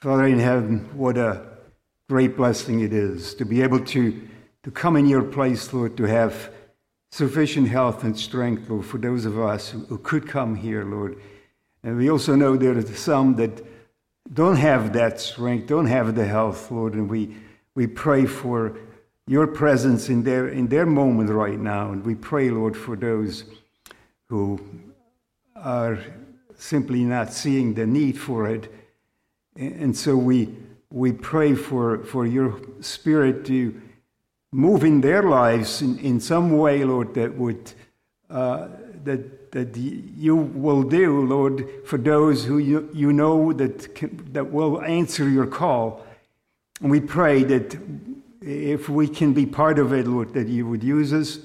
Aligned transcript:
Father 0.00 0.26
in 0.26 0.38
heaven, 0.38 0.88
what 0.96 1.18
a 1.18 1.44
great 2.08 2.36
blessing 2.36 2.80
it 2.80 2.92
is 2.92 3.34
to 3.34 3.44
be 3.44 3.62
able 3.62 3.84
to, 3.86 4.28
to 4.62 4.70
come 4.70 4.94
in 4.94 5.08
your 5.08 5.24
place, 5.24 5.72
Lord, 5.72 5.96
to 5.96 6.04
have 6.04 6.52
sufficient 7.10 7.66
health 7.66 8.04
and 8.04 8.16
strength, 8.16 8.70
Lord, 8.70 8.86
for 8.86 8.98
those 8.98 9.24
of 9.24 9.40
us 9.40 9.70
who, 9.70 9.80
who 9.86 9.98
could 9.98 10.28
come 10.28 10.54
here, 10.54 10.84
Lord. 10.84 11.20
And 11.82 11.96
we 11.96 12.08
also 12.10 12.36
know 12.36 12.56
there 12.56 12.78
are 12.78 12.82
some 12.82 13.34
that 13.36 13.66
don't 14.32 14.54
have 14.54 14.92
that 14.92 15.20
strength, 15.20 15.66
don't 15.66 15.86
have 15.86 16.14
the 16.14 16.26
health, 16.26 16.70
Lord, 16.70 16.94
and 16.94 17.10
we, 17.10 17.34
we 17.74 17.88
pray 17.88 18.24
for 18.24 18.78
your 19.26 19.48
presence 19.48 20.08
in 20.08 20.22
their, 20.22 20.46
in 20.46 20.68
their 20.68 20.86
moment 20.86 21.30
right 21.30 21.58
now. 21.58 21.90
And 21.90 22.04
we 22.04 22.14
pray, 22.14 22.50
Lord, 22.50 22.76
for 22.76 22.94
those 22.94 23.46
who 24.28 24.60
are 25.56 25.98
simply 26.56 27.02
not 27.02 27.32
seeing 27.32 27.74
the 27.74 27.84
need 27.84 28.16
for 28.16 28.48
it. 28.48 28.72
And 29.58 29.96
so 29.96 30.16
we, 30.16 30.54
we 30.90 31.12
pray 31.12 31.54
for, 31.54 32.04
for 32.04 32.26
your 32.26 32.60
spirit 32.80 33.44
to 33.46 33.78
move 34.52 34.84
in 34.84 35.00
their 35.00 35.22
lives 35.24 35.82
in, 35.82 35.98
in 35.98 36.20
some 36.20 36.56
way, 36.56 36.84
Lord, 36.84 37.14
that 37.14 37.36
would 37.36 37.72
uh, 38.30 38.68
that 39.04 39.38
that 39.52 39.76
you 39.76 40.36
will 40.36 40.82
do, 40.82 41.24
Lord, 41.26 41.68
for 41.84 41.96
those 41.98 42.44
who 42.44 42.58
you, 42.58 42.88
you 42.92 43.12
know 43.12 43.52
that 43.52 43.94
can, 43.94 44.28
that 44.32 44.52
will 44.52 44.82
answer 44.82 45.28
your 45.28 45.46
call. 45.46 46.04
And 46.80 46.90
we 46.90 47.00
pray 47.00 47.42
that 47.44 47.78
if 48.40 48.88
we 48.88 49.08
can 49.08 49.32
be 49.32 49.46
part 49.46 49.78
of 49.78 49.92
it, 49.92 50.06
Lord, 50.06 50.34
that 50.34 50.48
you 50.48 50.66
would 50.66 50.84
use 50.84 51.12
us. 51.12 51.38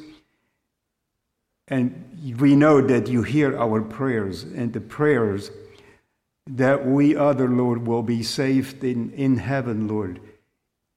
And 1.70 2.38
we 2.40 2.56
know 2.56 2.82
that 2.82 3.08
you 3.08 3.24
hear 3.24 3.58
our 3.58 3.82
prayers 3.82 4.44
and 4.44 4.74
the 4.74 4.82
prayers 4.82 5.50
that 6.48 6.86
we 6.86 7.16
other, 7.16 7.48
Lord, 7.48 7.88
will 7.88 8.04
be 8.04 8.22
saved 8.24 8.84
in, 8.84 9.12
in 9.12 9.38
heaven, 9.38 9.88
Lord, 9.88 10.20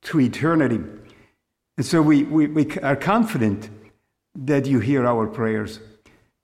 to 0.03 0.21
eternity. 0.21 0.81
And 1.77 1.87
so 1.87 2.03
we, 2.03 2.25
we, 2.25 2.47
we 2.47 2.79
are 2.81 2.97
confident 2.97 3.71
that 4.35 4.67
you 4.67 4.81
hear 4.81 5.07
our 5.07 5.27
prayers. 5.27 5.81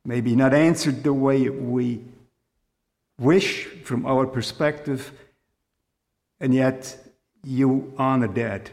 Maybe 0.04 0.36
not 0.36 0.54
answered 0.54 1.02
the 1.02 1.12
way 1.12 1.48
we 1.48 2.02
wish 3.18 3.66
from 3.84 4.06
our 4.06 4.26
perspective, 4.26 5.12
and 6.40 6.54
yet 6.54 6.96
you 7.44 7.92
honor 7.98 8.28
that 8.28 8.70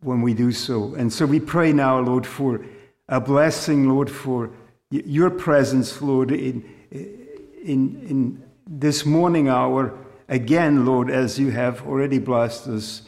when 0.00 0.22
we 0.22 0.34
do 0.34 0.52
so. 0.52 0.94
And 0.94 1.12
so 1.12 1.26
we 1.26 1.40
pray 1.40 1.72
now, 1.72 1.98
Lord, 2.00 2.26
for 2.26 2.64
a 3.08 3.20
blessing, 3.20 3.88
Lord, 3.88 4.10
for 4.10 4.50
your 4.90 5.30
presence, 5.30 6.00
Lord, 6.00 6.30
in, 6.30 6.64
in, 6.90 8.06
in 8.08 8.42
this 8.66 9.06
morning 9.06 9.48
hour. 9.48 9.96
Again, 10.28 10.84
Lord, 10.84 11.10
as 11.10 11.38
you 11.38 11.50
have 11.50 11.86
already 11.86 12.18
blessed 12.18 12.66
us 12.66 13.02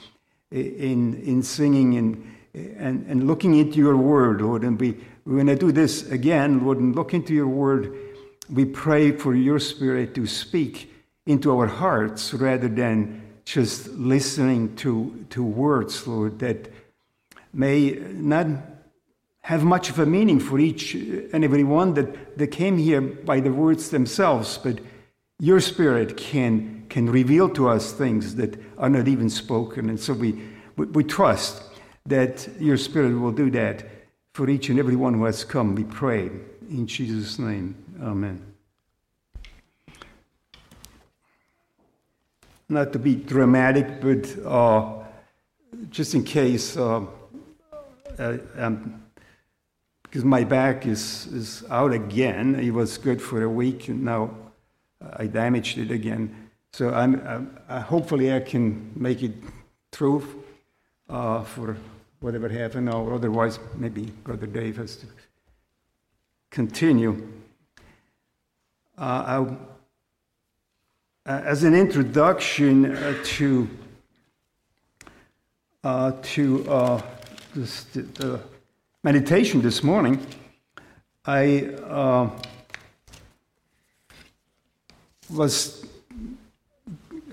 in, 0.51 1.21
in 1.23 1.43
singing 1.43 1.97
and, 1.97 2.37
and, 2.55 3.07
and 3.07 3.27
looking 3.27 3.57
into 3.57 3.79
your 3.79 3.97
word, 3.97 4.41
Lord. 4.41 4.63
And 4.63 4.81
we, 4.81 4.97
we're 5.25 5.35
going 5.35 5.47
to 5.49 5.57
do 5.57 5.73
this 5.73 6.09
again, 6.11 6.65
Lord, 6.65 6.79
and 6.79 6.95
look 6.95 7.13
into 7.13 7.35
your 7.35 7.49
word. 7.49 7.93
We 8.49 8.65
pray 8.65 9.13
for 9.13 9.35
your 9.35 9.59
spirit 9.59 10.15
to 10.15 10.27
speak 10.27 10.93
into 11.27 11.57
our 11.59 11.67
hearts 11.67 12.33
rather 12.33 12.69
than 12.69 13.23
just 13.45 13.89
listening 13.89 14.77
to, 14.77 15.27
to 15.31 15.43
words, 15.43 16.07
Lord, 16.07 16.39
that 16.39 16.71
may 17.53 17.91
not 18.13 18.47
have 19.41 19.65
much 19.65 19.91
of 19.91 19.99
a 19.99 20.07
meaning 20.07 20.39
for 20.39 20.59
each 20.59 20.95
and 20.95 21.43
every 21.43 21.65
one 21.65 21.95
that, 21.95 22.39
that 22.39 22.49
came 22.49 22.79
here 22.79 23.01
by 23.01 23.41
the 23.41 23.51
words 23.51 23.91
themselves, 23.91 24.59
but 24.59 24.79
your 25.41 25.61
spirit 25.61 26.17
can, 26.17 26.85
can 26.89 27.09
reveal 27.09 27.49
to 27.51 27.69
us 27.69 27.93
things 27.93 28.35
that 28.37 28.61
are 28.77 28.89
not 28.89 29.07
even 29.07 29.31
spoken. 29.31 29.89
And 29.89 29.99
so 29.99 30.13
we, 30.13 30.41
we, 30.77 30.87
we 30.87 31.05
trust 31.05 31.63
that 32.07 32.49
your 32.59 32.77
spirit 32.77 33.15
will 33.19 33.33
do 33.33 33.51
that 33.53 33.85
for 34.35 34.49
each 34.49 34.69
and 34.69 34.79
every 34.79 34.97
one 34.97 35.15
who 35.15 35.25
has 35.25 35.45
come. 35.45 35.75
We 35.75 35.85
pray 35.85 36.31
in 36.71 36.87
Jesus' 36.87 37.39
name. 37.39 37.77
Amen. 38.03 38.45
Not 42.69 42.93
to 42.93 42.99
be 42.99 43.15
dramatic, 43.15 44.01
but 44.01 44.47
uh, 44.47 45.05
just 45.91 46.15
in 46.15 46.25
case. 46.25 46.77
Uh, 46.77 47.07
uh, 48.19 48.39
um, 48.57 49.03
because 50.03 50.25
my 50.25 50.43
back 50.43 50.87
is, 50.87 51.27
is 51.27 51.65
out 51.69 51.93
again. 51.93 52.55
It 52.55 52.71
was 52.71 52.97
good 52.97 53.21
for 53.21 53.43
a 53.43 53.49
week, 53.49 53.89
and 53.89 54.05
now 54.05 54.31
I 55.17 55.27
damaged 55.27 55.79
it 55.79 55.91
again. 55.91 56.51
So 56.73 56.93
I'm, 56.93 57.51
uh, 57.69 57.81
hopefully 57.81 58.33
I 58.33 58.41
can 58.41 58.93
make 58.95 59.23
it 59.23 59.33
through 59.93 60.45
uh, 61.09 61.43
for 61.43 61.77
whatever 62.21 62.49
half 62.49 62.75
an 62.75 62.89
hour. 62.89 63.15
Otherwise, 63.15 63.59
maybe 63.77 64.07
Brother 64.25 64.47
Dave 64.47 64.77
has 64.77 64.97
to 64.97 65.07
continue. 66.51 67.29
Uh, 68.97 69.47
as 71.25 71.63
an 71.63 71.75
introduction 71.75 72.97
uh, 72.97 73.15
to 73.23 73.69
uh, 75.85 76.13
to 76.23 77.03
this, 77.55 77.85
the 77.85 78.41
meditation 79.05 79.63
this 79.63 79.83
morning, 79.83 80.27
I 81.25 81.67
uh, 81.85 82.31
was 85.31 85.85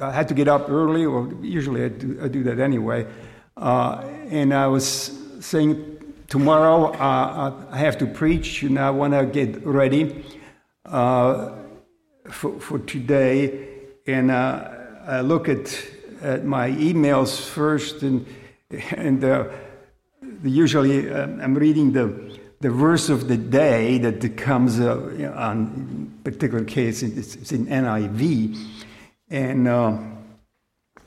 I 0.01 0.11
had 0.11 0.27
to 0.27 0.33
get 0.33 0.47
up 0.47 0.69
early, 0.69 1.05
or 1.05 1.31
usually 1.41 1.85
I 1.85 1.87
do, 1.89 2.19
I 2.21 2.27
do 2.27 2.43
that 2.43 2.59
anyway. 2.59 3.07
Uh, 3.55 4.03
and 4.29 4.53
I 4.53 4.67
was 4.67 5.11
saying 5.39 5.97
tomorrow 6.27 6.91
uh, 6.91 7.53
I 7.71 7.77
have 7.77 7.97
to 7.99 8.05
preach, 8.05 8.63
and 8.63 8.77
I 8.77 8.89
want 8.89 9.13
to 9.13 9.25
get 9.25 9.65
ready 9.65 10.25
uh, 10.85 11.51
for, 12.29 12.59
for 12.59 12.79
today. 12.79 13.69
And 14.05 14.31
uh, 14.31 14.69
I 15.07 15.21
look 15.21 15.47
at, 15.47 15.81
at 16.21 16.45
my 16.45 16.71
emails 16.71 17.39
first, 17.39 18.03
and 18.03 18.25
and 18.69 19.23
uh, 19.23 19.45
usually 20.43 21.09
uh, 21.09 21.23
I'm 21.23 21.55
reading 21.55 21.91
the, 21.91 22.34
the 22.65 22.71
verse 22.71 23.09
of 23.09 23.27
the 23.27 23.37
day 23.37 23.99
that 23.99 24.21
comes 24.37 24.79
uh, 24.79 25.31
on 25.35 26.11
particular 26.23 26.65
case, 26.65 27.03
it's, 27.03 27.35
it's 27.35 27.51
in 27.51 27.67
NIV. 27.67 28.57
And 29.29 29.67
uh, 29.67 29.99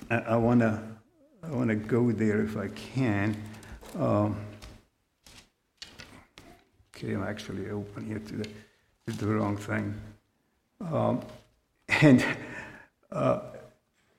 I, 0.09 0.37
to 0.37 0.81
I 1.43 1.51
wanna 1.51 1.75
go 1.75 2.13
there 2.13 2.43
if 2.43 2.57
I 2.57 2.69
can. 2.69 3.37
Um, 3.99 4.37
okay, 6.95 7.15
I'm 7.15 7.25
actually 7.25 7.69
open 7.71 8.07
here 8.07 8.21
to 8.21 8.37
the, 8.37 8.45
to 9.09 9.13
the 9.19 9.27
wrong 9.27 9.57
thing. 9.57 10.01
Um, 10.81 11.23
and 11.89 12.25
uh, 13.11 13.41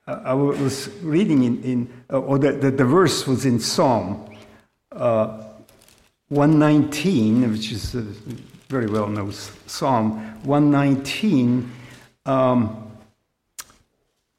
I 0.05 0.33
was 0.33 0.89
reading 1.01 1.43
in, 1.43 1.63
in 1.63 2.03
uh, 2.11 2.19
or 2.19 2.37
the, 2.37 2.51
the, 2.51 2.71
the, 2.71 2.83
verse 2.83 3.25
was 3.25 3.45
in 3.45 3.61
Psalm 3.61 4.29
uh, 4.91 5.48
119, 6.29 7.51
which 7.51 7.71
is 7.71 7.95
a 7.95 8.01
very 8.69 8.85
well 8.85 9.07
known 9.07 9.31
psalm, 9.65 10.19
119, 10.43 11.71
um, 12.25 12.91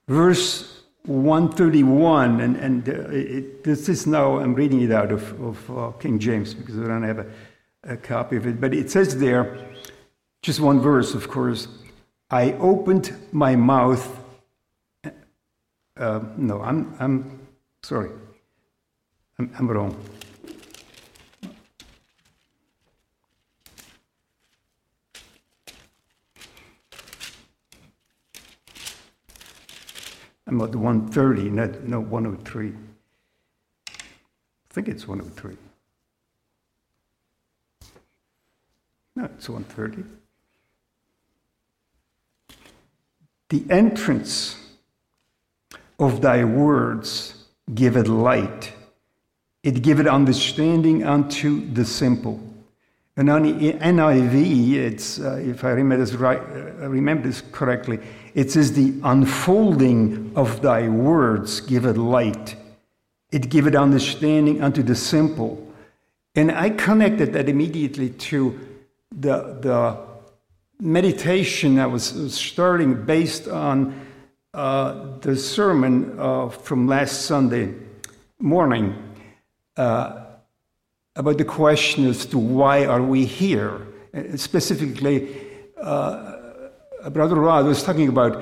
verse 0.07 0.83
131, 1.07 2.41
and, 2.41 2.57
and 2.57 2.89
uh, 2.89 2.93
it, 3.11 3.65
this 3.65 3.89
is 3.89 4.07
now, 4.07 4.39
I'm 4.39 4.55
reading 4.55 4.83
it 4.83 4.93
out 4.93 5.11
of, 5.11 5.41
of 5.43 5.71
uh, 5.71 5.91
King 5.99 6.19
James 6.19 6.55
because 6.55 6.79
I 6.79 6.87
don't 6.87 7.03
have 7.03 7.19
a, 7.19 7.27
a 7.85 7.97
copy 7.97 8.37
of 8.37 8.47
it, 8.47 8.61
but 8.61 8.73
it 8.73 8.91
says 8.91 9.19
there, 9.19 9.59
just 10.43 10.61
one 10.61 10.79
verse, 10.81 11.15
of 11.15 11.29
course, 11.29 11.67
I 12.31 12.53
opened 12.53 13.13
my 13.33 13.57
mouth. 13.57 14.19
Uh, 15.97 16.21
no, 16.37 16.63
I'm, 16.63 16.95
I'm 17.01 17.41
sorry. 17.83 18.11
I'm, 19.39 19.53
I'm 19.59 19.69
wrong. 19.69 19.97
I'm 30.51 30.61
at 30.63 30.75
130, 30.75 31.51
not, 31.51 31.85
no 31.85 32.01
103. 32.01 32.73
I 33.89 33.93
think 34.71 34.89
it's 34.89 35.07
103. 35.07 35.57
No, 39.15 39.25
it's 39.27 39.49
130. 39.49 40.03
The 43.51 43.65
entrance 43.73 44.57
of 46.01 46.21
thy 46.21 46.43
words 46.43 47.45
giveth 47.73 48.09
light, 48.09 48.73
it 49.63 49.83
giveth 49.83 50.09
understanding 50.09 51.05
unto 51.05 51.73
the 51.73 51.85
simple. 51.85 52.41
And 53.21 53.29
on 53.29 53.43
the 53.43 53.75
NIV, 53.75 54.73
it's, 54.77 55.21
uh, 55.21 55.35
if 55.45 55.63
I 55.63 55.73
remember 55.73 56.03
this, 56.03 56.15
right, 56.15 56.39
uh, 56.39 56.89
remember 56.89 57.29
this 57.29 57.43
correctly, 57.53 57.99
it 58.35 58.51
says, 58.51 58.73
The 58.73 58.95
unfolding 59.05 60.33
of 60.35 60.63
thy 60.63 60.89
words 60.89 61.61
give 61.61 61.85
it 61.85 61.99
light. 61.99 62.57
It 63.31 63.51
giveth 63.51 63.75
understanding 63.75 64.63
unto 64.63 64.83
the 64.83 64.95
simple. 64.95 65.71
And 66.35 66.51
I 66.51 66.71
connected 66.71 67.35
that 67.35 67.51
immediately 67.51 68.09
to 68.09 68.59
the, 69.11 69.59
the 69.61 69.99
meditation 70.81 71.79
I 71.79 71.89
was 71.89 72.35
starting 72.35 73.05
based 73.05 73.49
on 73.49 74.01
uh, 74.55 75.19
the 75.19 75.37
sermon 75.37 76.19
uh, 76.19 76.49
from 76.49 76.87
last 76.87 77.27
Sunday 77.27 77.75
morning 78.39 78.97
uh, 79.77 80.25
about 81.21 81.37
the 81.37 81.45
question 81.45 82.07
as 82.07 82.25
to 82.25 82.39
why 82.39 82.87
are 82.87 83.03
we 83.03 83.27
here. 83.27 83.87
Uh, 84.15 84.37
specifically, 84.37 85.29
uh, 85.81 86.37
Brother 87.13 87.37
Rod 87.37 87.67
was 87.67 87.83
talking 87.83 88.09
about 88.09 88.33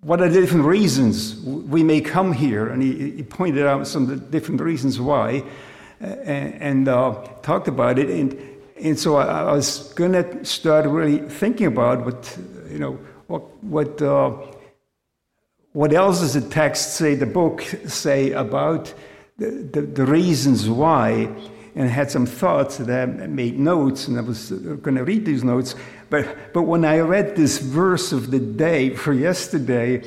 what 0.00 0.20
are 0.20 0.28
the 0.28 0.40
different 0.40 0.64
reasons 0.64 1.40
we 1.44 1.82
may 1.82 2.00
come 2.00 2.32
here, 2.32 2.68
and 2.68 2.80
he, 2.80 3.10
he 3.16 3.22
pointed 3.24 3.66
out 3.66 3.88
some 3.88 4.04
of 4.04 4.08
the 4.10 4.16
different 4.16 4.60
reasons 4.60 5.00
why, 5.00 5.42
and, 6.00 6.54
and 6.68 6.88
uh, 6.88 7.14
talked 7.42 7.66
about 7.66 7.98
it. 7.98 8.08
And, 8.08 8.38
and 8.80 8.96
so 8.96 9.16
I, 9.16 9.24
I 9.50 9.52
was 9.52 9.92
going 9.94 10.12
to 10.12 10.44
start 10.44 10.86
really 10.86 11.18
thinking 11.18 11.66
about 11.66 12.04
what, 12.04 12.38
you 12.70 12.78
know, 12.78 12.92
what, 13.26 13.42
what, 13.64 14.00
uh, 14.00 14.30
what 15.72 15.92
else 15.92 16.20
does 16.20 16.34
the 16.34 16.48
text 16.48 16.94
say, 16.94 17.16
the 17.16 17.26
book 17.26 17.62
say 17.88 18.30
about 18.30 18.94
the, 19.38 19.82
the, 19.82 20.06
reasons 20.06 20.68
why, 20.68 21.28
and 21.74 21.84
I 21.84 21.86
had 21.88 22.10
some 22.10 22.24
thoughts 22.24 22.78
that 22.78 22.90
I 22.90 23.06
made 23.26 23.58
notes, 23.58 24.08
and 24.08 24.18
I 24.18 24.22
was 24.22 24.50
going 24.50 24.96
to 24.96 25.04
read 25.04 25.26
these 25.26 25.44
notes. 25.44 25.74
But, 26.08 26.54
but 26.54 26.62
when 26.62 26.84
I 26.84 27.00
read 27.00 27.36
this 27.36 27.58
verse 27.58 28.12
of 28.12 28.30
the 28.30 28.38
day 28.38 28.90
for 28.90 29.12
yesterday, 29.12 30.02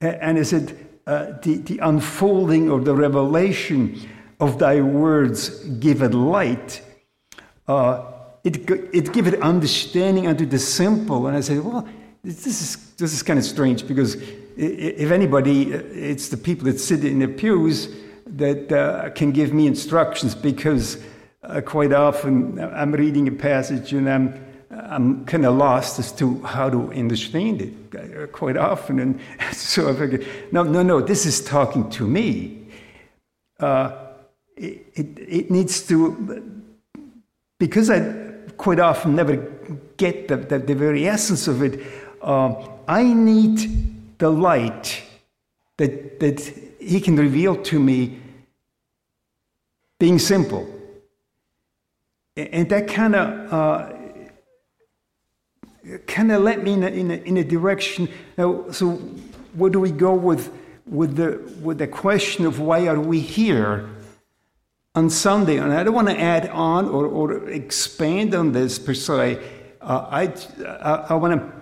and 0.00 0.38
it 0.38 0.44
said, 0.44 0.76
uh, 1.06 1.32
the, 1.42 1.56
the 1.56 1.78
unfolding 1.78 2.70
of 2.70 2.84
the 2.84 2.94
revelation 2.94 4.08
of 4.38 4.58
thy 4.58 4.80
words 4.80 5.64
give 5.80 6.02
it 6.02 6.14
light, 6.14 6.80
uh, 7.66 8.04
it, 8.44 8.70
it 8.94 9.12
give 9.12 9.26
it 9.26 9.40
understanding 9.42 10.28
unto 10.28 10.46
the 10.46 10.58
simple. 10.58 11.26
And 11.26 11.36
I 11.36 11.40
said, 11.40 11.64
well, 11.64 11.88
this 12.22 12.46
is, 12.46 12.92
this 12.94 13.12
is 13.12 13.22
kind 13.22 13.38
of 13.38 13.44
strange 13.44 13.86
because 13.86 14.16
if 14.56 15.10
anybody, 15.10 15.72
it's 15.72 16.28
the 16.28 16.36
people 16.36 16.66
that 16.66 16.78
sit 16.78 17.04
in 17.04 17.18
the 17.18 17.28
pews 17.28 17.88
that 18.36 18.72
uh, 18.72 19.10
can 19.10 19.32
give 19.32 19.52
me 19.52 19.66
instructions 19.66 20.34
because 20.34 21.02
uh, 21.42 21.60
quite 21.60 21.92
often 21.92 22.58
I'm 22.60 22.92
reading 22.92 23.28
a 23.28 23.32
passage 23.32 23.92
and 23.92 24.08
I'm, 24.08 24.44
I'm 24.70 25.24
kind 25.24 25.44
of 25.46 25.56
lost 25.56 25.98
as 25.98 26.12
to 26.12 26.40
how 26.42 26.70
to 26.70 26.92
understand 26.92 27.62
it 27.62 27.74
uh, 27.96 28.26
quite 28.28 28.56
often. 28.56 29.00
And 29.00 29.20
so 29.52 29.90
I 29.90 29.94
figured, 29.94 30.26
no, 30.52 30.62
no, 30.62 30.82
no, 30.82 31.00
this 31.00 31.26
is 31.26 31.44
talking 31.44 31.90
to 31.90 32.06
me. 32.06 32.66
Uh, 33.58 33.92
it, 34.56 34.86
it, 34.94 35.18
it 35.18 35.50
needs 35.50 35.86
to, 35.88 36.62
because 37.58 37.90
I 37.90 38.30
quite 38.56 38.78
often 38.78 39.16
never 39.16 39.36
get 39.96 40.28
the, 40.28 40.36
the, 40.36 40.58
the 40.58 40.74
very 40.74 41.08
essence 41.08 41.48
of 41.48 41.62
it, 41.62 41.80
uh, 42.22 42.54
I 42.86 43.02
need 43.02 44.18
the 44.18 44.30
light 44.30 45.02
that, 45.78 46.20
that 46.20 46.69
He 46.90 47.00
can 47.00 47.14
reveal 47.14 47.54
to 47.70 47.78
me 47.78 48.18
being 50.00 50.18
simple. 50.18 50.66
And 52.36 52.68
that 52.68 52.88
kind 52.88 53.14
of 53.14 53.52
uh, 53.52 53.92
kind 56.08 56.32
of 56.32 56.42
led 56.42 56.64
me 56.64 56.72
in 56.72 56.82
a, 56.82 56.88
in 56.88 57.10
a, 57.12 57.14
in 57.14 57.36
a 57.36 57.44
direction. 57.44 58.08
Now, 58.36 58.72
so 58.72 58.94
where 59.54 59.70
do 59.70 59.78
we 59.78 59.92
go 59.92 60.14
with, 60.14 60.52
with, 60.84 61.14
the, 61.14 61.38
with 61.62 61.78
the 61.78 61.86
question 61.86 62.44
of 62.44 62.58
why 62.58 62.88
are 62.88 62.98
we 62.98 63.20
here? 63.20 63.88
on 64.96 65.08
Sunday, 65.08 65.56
and 65.58 65.72
I 65.72 65.84
don't 65.84 65.94
want 65.94 66.08
to 66.08 66.18
add 66.18 66.48
on 66.48 66.88
or, 66.88 67.06
or 67.06 67.48
expand 67.48 68.34
on 68.34 68.50
this 68.50 68.76
per 68.76 68.92
se. 68.92 69.38
Uh, 69.80 70.06
I, 70.10 70.22
I, 70.66 71.06
I 71.10 71.14
want 71.14 71.40
to 71.40 71.59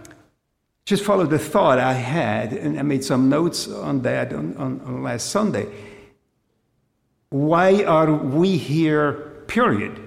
just 0.88 1.05
follow 1.05 1.26
the 1.26 1.38
thought 1.38 1.79
I 1.79 1.93
had, 1.93 2.55
and 2.55 2.79
I 2.79 2.82
made 2.82 3.05
some 3.05 3.29
notes 3.29 3.69
on 3.69 4.00
that 4.02 4.32
on, 4.32 4.56
on, 4.56 4.81
on 4.87 5.02
last 5.02 5.29
Sunday. 5.29 5.67
Why 7.29 7.85
are 7.85 8.11
we 8.11 8.56
here, 8.56 9.12
period? 9.49 10.00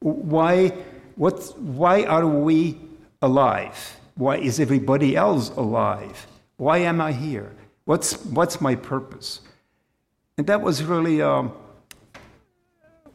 Why, 0.00 0.70
what, 1.14 1.56
why 1.60 2.02
are 2.02 2.26
we 2.26 2.80
alive? 3.22 3.96
Why 4.16 4.38
is 4.38 4.58
everybody 4.58 5.14
else 5.14 5.50
alive? 5.50 6.26
Why 6.56 6.78
am 6.78 7.00
I 7.00 7.12
here? 7.12 7.54
What's, 7.84 8.20
what's 8.24 8.60
my 8.60 8.74
purpose? 8.74 9.40
And 10.36 10.48
that 10.48 10.60
was 10.62 10.82
really. 10.82 11.22
Um, 11.22 11.52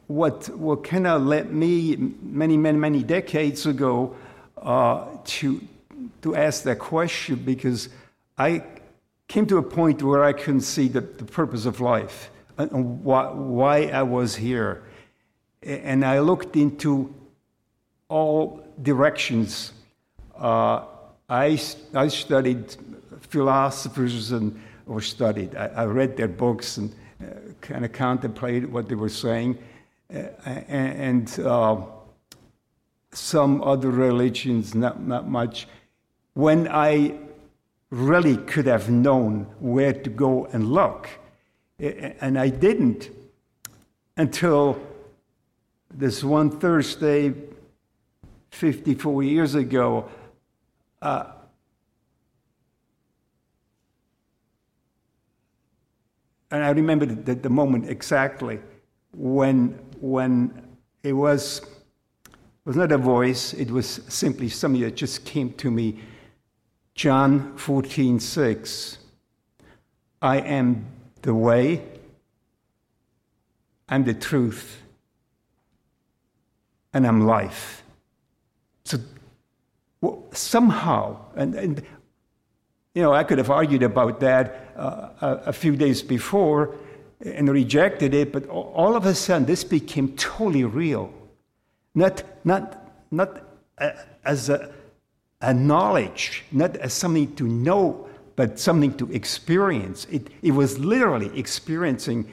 what, 0.06 0.48
what 0.50 0.84
kind 0.84 1.06
of 1.06 1.22
led 1.22 1.50
me 1.52 1.96
many, 1.96 2.56
many, 2.58 2.78
many 2.78 3.02
decades 3.02 3.64
ago 3.64 4.14
uh, 4.60 5.06
to, 5.24 5.60
to 6.24 6.34
ask 6.34 6.62
that 6.62 6.78
question 6.78 7.36
because 7.36 7.90
I 8.38 8.62
came 9.28 9.44
to 9.46 9.58
a 9.58 9.62
point 9.62 10.02
where 10.02 10.24
I 10.24 10.32
couldn't 10.32 10.62
see 10.62 10.88
the, 10.88 11.02
the 11.02 11.26
purpose 11.26 11.66
of 11.66 11.80
life 11.80 12.30
and 12.56 13.04
why, 13.04 13.30
why 13.30 13.76
I 13.88 14.04
was 14.04 14.34
here. 14.34 14.84
And 15.62 16.02
I 16.02 16.20
looked 16.20 16.56
into 16.56 17.14
all 18.08 18.66
directions. 18.80 19.74
Uh, 20.34 20.84
I, 21.28 21.60
I 21.94 22.08
studied 22.08 22.74
philosophers 23.28 24.32
and 24.32 24.58
or 24.86 25.02
studied. 25.02 25.54
I, 25.54 25.66
I 25.66 25.84
read 25.84 26.16
their 26.16 26.28
books 26.28 26.78
and 26.78 26.90
uh, 27.20 27.34
kind 27.60 27.84
of 27.84 27.92
contemplated 27.92 28.72
what 28.72 28.88
they 28.88 28.94
were 28.94 29.10
saying 29.10 29.58
and 30.08 31.38
uh, 31.40 31.82
some 33.12 33.62
other 33.62 33.90
religions, 33.90 34.74
not, 34.74 35.02
not 35.02 35.28
much. 35.28 35.66
When 36.34 36.68
I 36.68 37.18
really 37.90 38.36
could 38.36 38.66
have 38.66 38.90
known 38.90 39.46
where 39.60 39.92
to 39.92 40.10
go 40.10 40.46
and 40.46 40.70
look, 40.70 41.08
and 41.78 42.38
I 42.38 42.48
didn't 42.48 43.10
until 44.16 44.78
this 45.90 46.22
one 46.22 46.50
Thursday, 46.50 47.34
54 48.50 49.22
years 49.22 49.54
ago. 49.54 50.08
Uh, 51.02 51.24
and 56.50 56.62
I 56.64 56.70
remember 56.70 57.06
the, 57.06 57.34
the 57.34 57.50
moment 57.50 57.88
exactly 57.88 58.60
when 59.12 59.78
when 60.00 60.62
it 61.02 61.12
was 61.12 61.62
was 62.64 62.76
not 62.76 62.92
a 62.92 62.98
voice, 62.98 63.52
it 63.54 63.70
was 63.70 64.00
simply 64.08 64.48
something 64.48 64.80
that 64.82 64.96
just 64.96 65.24
came 65.24 65.52
to 65.54 65.70
me. 65.70 66.00
John 66.94 67.56
14, 67.56 68.20
6. 68.20 68.98
I 70.22 70.38
am 70.38 70.86
the 71.22 71.34
way, 71.34 71.82
I'm 73.88 74.04
the 74.04 74.14
truth, 74.14 74.80
and 76.92 77.06
I'm 77.06 77.26
life. 77.26 77.82
So 78.84 78.98
well, 80.00 80.24
somehow, 80.32 81.16
and, 81.34 81.54
and, 81.54 81.82
you 82.94 83.02
know, 83.02 83.12
I 83.12 83.24
could 83.24 83.38
have 83.38 83.50
argued 83.50 83.82
about 83.82 84.20
that 84.20 84.72
uh, 84.76 85.08
a, 85.20 85.28
a 85.46 85.52
few 85.52 85.76
days 85.76 86.00
before, 86.02 86.76
and 87.20 87.48
rejected 87.48 88.14
it, 88.14 88.32
but 88.32 88.46
all 88.48 88.96
of 88.96 89.06
a 89.06 89.14
sudden 89.14 89.46
this 89.46 89.64
became 89.64 90.14
totally 90.16 90.64
real. 90.64 91.12
Not, 91.94 92.22
not, 92.44 92.92
not 93.10 93.42
as 94.24 94.48
a, 94.48 94.70
a 95.44 95.54
knowledge, 95.54 96.44
not 96.52 96.76
as 96.76 96.92
something 96.92 97.34
to 97.36 97.44
know, 97.44 98.08
but 98.36 98.58
something 98.58 98.94
to 98.96 99.10
experience. 99.12 100.06
It, 100.10 100.28
it 100.42 100.52
was 100.52 100.78
literally 100.78 101.36
experiencing 101.38 102.32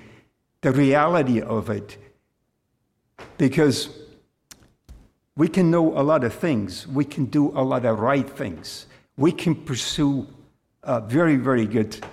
the 0.61 0.71
reality 0.71 1.41
of 1.41 1.69
it. 1.69 1.97
Because 3.37 3.89
we 5.35 5.47
can 5.47 5.71
know 5.71 5.97
a 5.97 6.01
lot 6.01 6.23
of 6.23 6.33
things, 6.33 6.87
we 6.87 7.05
can 7.05 7.25
do 7.25 7.49
a 7.49 7.63
lot 7.63 7.85
of 7.85 7.99
right 7.99 8.29
things, 8.29 8.87
we 9.17 9.31
can 9.31 9.55
pursue 9.55 10.27
uh, 10.83 10.99
very, 11.01 11.35
very 11.35 11.65
good 11.65 12.03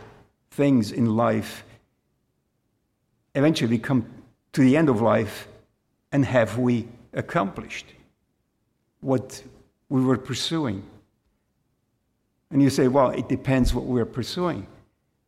things 0.50 0.92
in 0.92 1.16
life 1.16 1.64
eventually 3.38 3.70
we 3.70 3.78
come 3.78 4.04
to 4.52 4.60
the 4.60 4.76
end 4.76 4.88
of 4.88 5.00
life 5.00 5.48
and 6.12 6.24
have 6.24 6.58
we 6.58 6.88
accomplished 7.12 7.86
what 9.00 9.42
we 9.88 10.02
were 10.02 10.18
pursuing? 10.18 10.82
And 12.50 12.62
you 12.62 12.70
say, 12.70 12.88
well, 12.88 13.10
it 13.10 13.28
depends 13.28 13.74
what 13.74 13.84
we're 13.84 14.06
pursuing. 14.06 14.66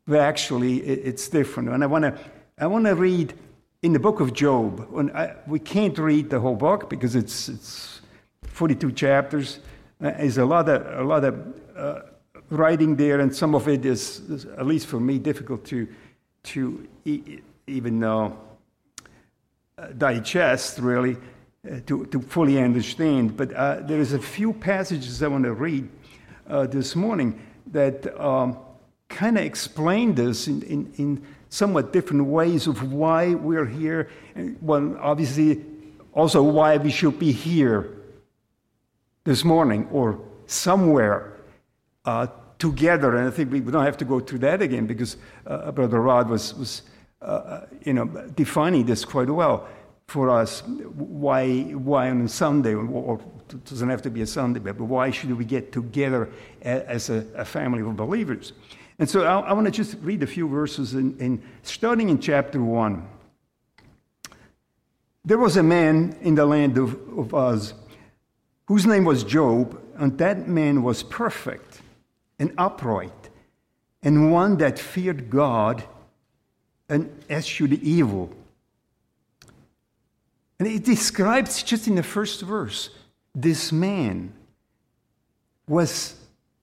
But 0.06 0.20
actually, 0.20 0.78
it's 0.78 1.28
different. 1.28 1.68
And 1.68 1.84
I 1.84 1.86
want 1.86 2.04
to 2.04 2.18
I 2.60 2.66
want 2.66 2.84
to 2.84 2.94
read 2.94 3.32
in 3.82 3.94
the 3.94 3.98
book 3.98 4.20
of 4.20 4.34
Job. 4.34 4.86
I, 5.14 5.32
we 5.46 5.58
can't 5.58 5.96
read 5.96 6.28
the 6.28 6.38
whole 6.38 6.56
book 6.56 6.90
because 6.90 7.16
it's, 7.16 7.48
it's 7.48 8.02
42 8.42 8.92
chapters. 8.92 9.60
Uh, 10.00 10.10
there's 10.10 10.36
a 10.36 10.44
lot 10.44 10.68
of, 10.68 10.98
a 10.98 11.02
lot 11.02 11.24
of 11.24 11.54
uh, 11.74 12.00
writing 12.50 12.96
there, 12.96 13.20
and 13.20 13.34
some 13.34 13.54
of 13.54 13.66
it 13.66 13.86
is, 13.86 14.20
is, 14.28 14.44
at 14.44 14.66
least 14.66 14.86
for 14.88 15.00
me, 15.00 15.18
difficult 15.18 15.64
to, 15.64 15.88
to 16.42 16.86
e- 17.06 17.38
even 17.66 18.04
uh, 18.04 18.30
digest, 19.96 20.78
really, 20.80 21.16
to, 21.86 22.06
to 22.06 22.20
fully 22.20 22.58
understand. 22.58 23.36
But 23.36 23.52
uh, 23.52 23.80
there 23.80 23.98
is 23.98 24.12
a 24.12 24.18
few 24.18 24.52
passages 24.52 25.22
I 25.22 25.28
want 25.28 25.44
to 25.44 25.52
read 25.52 25.88
uh, 26.48 26.66
this 26.66 26.96
morning 26.96 27.40
that 27.68 28.18
um, 28.20 28.58
kind 29.08 29.36
of 29.38 29.44
explain 29.44 30.14
this 30.14 30.48
in, 30.48 30.62
in, 30.62 30.92
in 30.96 31.26
somewhat 31.48 31.92
different 31.92 32.24
ways 32.26 32.66
of 32.66 32.92
why 32.92 33.34
we're 33.34 33.66
here. 33.66 34.08
Well, 34.62 34.96
obviously, 35.00 35.64
also 36.12 36.42
why 36.42 36.76
we 36.78 36.90
should 36.90 37.18
be 37.18 37.32
here 37.32 37.96
this 39.24 39.44
morning 39.44 39.86
or 39.92 40.18
somewhere 40.46 41.36
uh, 42.04 42.28
together. 42.58 43.16
And 43.16 43.28
I 43.28 43.30
think 43.30 43.52
we 43.52 43.60
don't 43.60 43.84
have 43.84 43.98
to 43.98 44.04
go 44.04 44.18
through 44.20 44.40
that 44.40 44.62
again 44.62 44.86
because 44.86 45.16
uh, 45.46 45.70
Brother 45.72 46.00
Rod 46.00 46.28
was, 46.28 46.54
was 46.54 46.82
uh, 47.20 47.24
uh 47.24 47.66
you 47.84 47.92
know, 47.92 48.06
defining 48.34 48.86
this 48.86 49.04
quite 49.04 49.28
well 49.28 49.68
for 50.10 50.28
us. 50.28 50.62
Why, 50.66 51.62
why 51.62 52.10
on 52.10 52.22
a 52.22 52.28
Sunday, 52.28 52.74
or 52.74 53.20
it 53.48 53.64
doesn't 53.64 53.88
have 53.88 54.02
to 54.02 54.10
be 54.10 54.22
a 54.22 54.26
Sunday, 54.26 54.58
but 54.58 54.76
why 54.80 55.12
should 55.12 55.32
we 55.32 55.44
get 55.44 55.72
together 55.72 56.28
as 56.62 57.10
a, 57.10 57.24
a 57.36 57.44
family 57.44 57.80
of 57.80 57.96
believers? 57.96 58.52
And 58.98 59.08
so 59.08 59.22
I, 59.22 59.38
I 59.38 59.52
want 59.52 59.66
to 59.66 59.70
just 59.70 59.96
read 60.02 60.22
a 60.24 60.26
few 60.26 60.48
verses, 60.48 60.94
in, 60.94 61.16
in, 61.18 61.42
starting 61.62 62.08
in 62.08 62.18
chapter 62.18 62.60
1. 62.60 63.06
There 65.24 65.38
was 65.38 65.56
a 65.56 65.62
man 65.62 66.16
in 66.22 66.34
the 66.34 66.44
land 66.44 66.76
of, 66.76 66.94
of 67.16 67.32
Uz 67.32 67.74
whose 68.66 68.86
name 68.86 69.04
was 69.04 69.22
Job, 69.22 69.80
and 69.96 70.18
that 70.18 70.48
man 70.48 70.82
was 70.82 71.04
perfect 71.04 71.82
and 72.40 72.52
upright, 72.58 73.30
and 74.02 74.32
one 74.32 74.56
that 74.56 74.76
feared 74.78 75.30
God 75.30 75.84
and 76.88 77.22
eschewed 77.28 77.74
evil. 77.74 78.34
And 80.60 80.68
it 80.68 80.84
describes 80.84 81.62
just 81.62 81.88
in 81.88 81.94
the 81.94 82.02
first 82.02 82.42
verse 82.42 82.90
this 83.34 83.72
man 83.72 84.34
was 85.66 86.14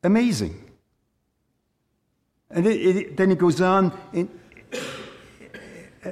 amazing. 0.04 0.64
And 2.52 2.68
it, 2.68 2.98
it, 2.98 3.18
then 3.18 3.32
it 3.32 3.40
goes 3.40 3.60
on 3.60 3.98
in 4.14 4.30
uh, 6.06 6.12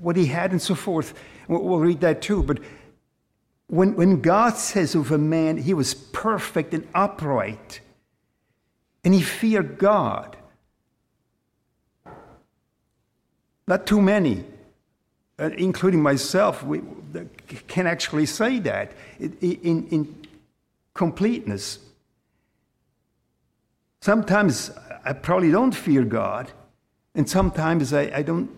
what 0.00 0.16
he 0.16 0.26
had 0.26 0.50
and 0.50 0.60
so 0.60 0.74
forth. 0.74 1.14
We'll 1.46 1.78
read 1.78 2.00
that 2.00 2.20
too. 2.20 2.42
But 2.42 2.58
when, 3.68 3.94
when 3.94 4.20
God 4.20 4.56
says 4.56 4.96
of 4.96 5.12
a 5.12 5.18
man, 5.18 5.56
he 5.56 5.72
was 5.72 5.94
perfect 5.94 6.74
and 6.74 6.88
upright, 6.94 7.80
and 9.04 9.14
he 9.14 9.22
feared 9.22 9.78
God, 9.78 10.36
not 13.68 13.86
too 13.86 14.02
many, 14.02 14.44
uh, 15.38 15.50
including 15.56 16.02
myself, 16.02 16.62
we, 16.62 16.82
can 17.68 17.86
actually 17.86 18.26
say 18.26 18.58
that 18.58 18.92
in, 19.18 19.86
in 19.88 20.26
completeness. 20.94 21.78
Sometimes 24.00 24.70
I 25.04 25.12
probably 25.12 25.50
don't 25.50 25.74
fear 25.74 26.04
God, 26.04 26.50
and 27.14 27.28
sometimes 27.28 27.92
I, 27.92 28.10
I 28.14 28.22
don't 28.22 28.50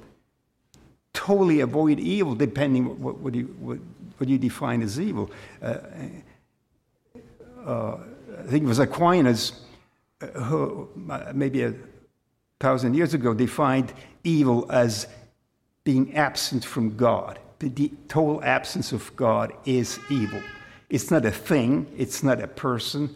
totally 1.12 1.60
avoid 1.60 2.00
evil, 2.00 2.34
depending 2.34 3.00
what, 3.02 3.18
what, 3.18 3.34
you, 3.34 3.44
what, 3.58 3.78
what 4.18 4.28
you 4.28 4.38
define 4.38 4.82
as 4.82 4.98
evil. 4.98 5.30
Uh, 5.62 5.78
uh, 7.64 7.96
I 8.38 8.42
think 8.48 8.64
it 8.64 8.68
was 8.68 8.78
Aquinas 8.78 9.52
uh, 10.22 10.26
who, 10.26 10.88
uh, 11.10 11.32
maybe 11.34 11.62
a 11.62 11.74
thousand 12.58 12.94
years 12.94 13.14
ago, 13.14 13.34
defined 13.34 13.92
evil 14.24 14.70
as 14.70 15.06
being 15.84 16.14
absent 16.14 16.64
from 16.64 16.96
God. 16.96 17.38
The 17.58 17.92
total 18.08 18.42
absence 18.42 18.92
of 18.92 19.14
God 19.16 19.52
is 19.64 19.98
evil. 20.08 20.42
It's 20.88 21.10
not 21.10 21.24
a 21.24 21.30
thing, 21.30 21.86
it's 21.96 22.22
not 22.22 22.40
a 22.40 22.48
person, 22.48 23.14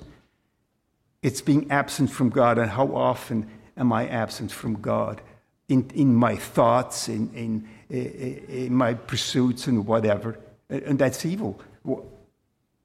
it's 1.22 1.40
being 1.40 1.70
absent 1.70 2.10
from 2.10 2.28
God. 2.28 2.58
And 2.58 2.70
how 2.70 2.94
often 2.94 3.50
am 3.76 3.92
I 3.92 4.06
absent 4.06 4.52
from 4.52 4.80
God? 4.80 5.20
In, 5.68 5.90
in 5.94 6.14
my 6.14 6.36
thoughts, 6.36 7.08
in, 7.08 7.30
in, 7.34 7.68
in 7.88 8.74
my 8.74 8.94
pursuits, 8.94 9.66
and 9.66 9.86
whatever. 9.86 10.38
And 10.68 10.98
that's 10.98 11.24
evil. 11.24 11.58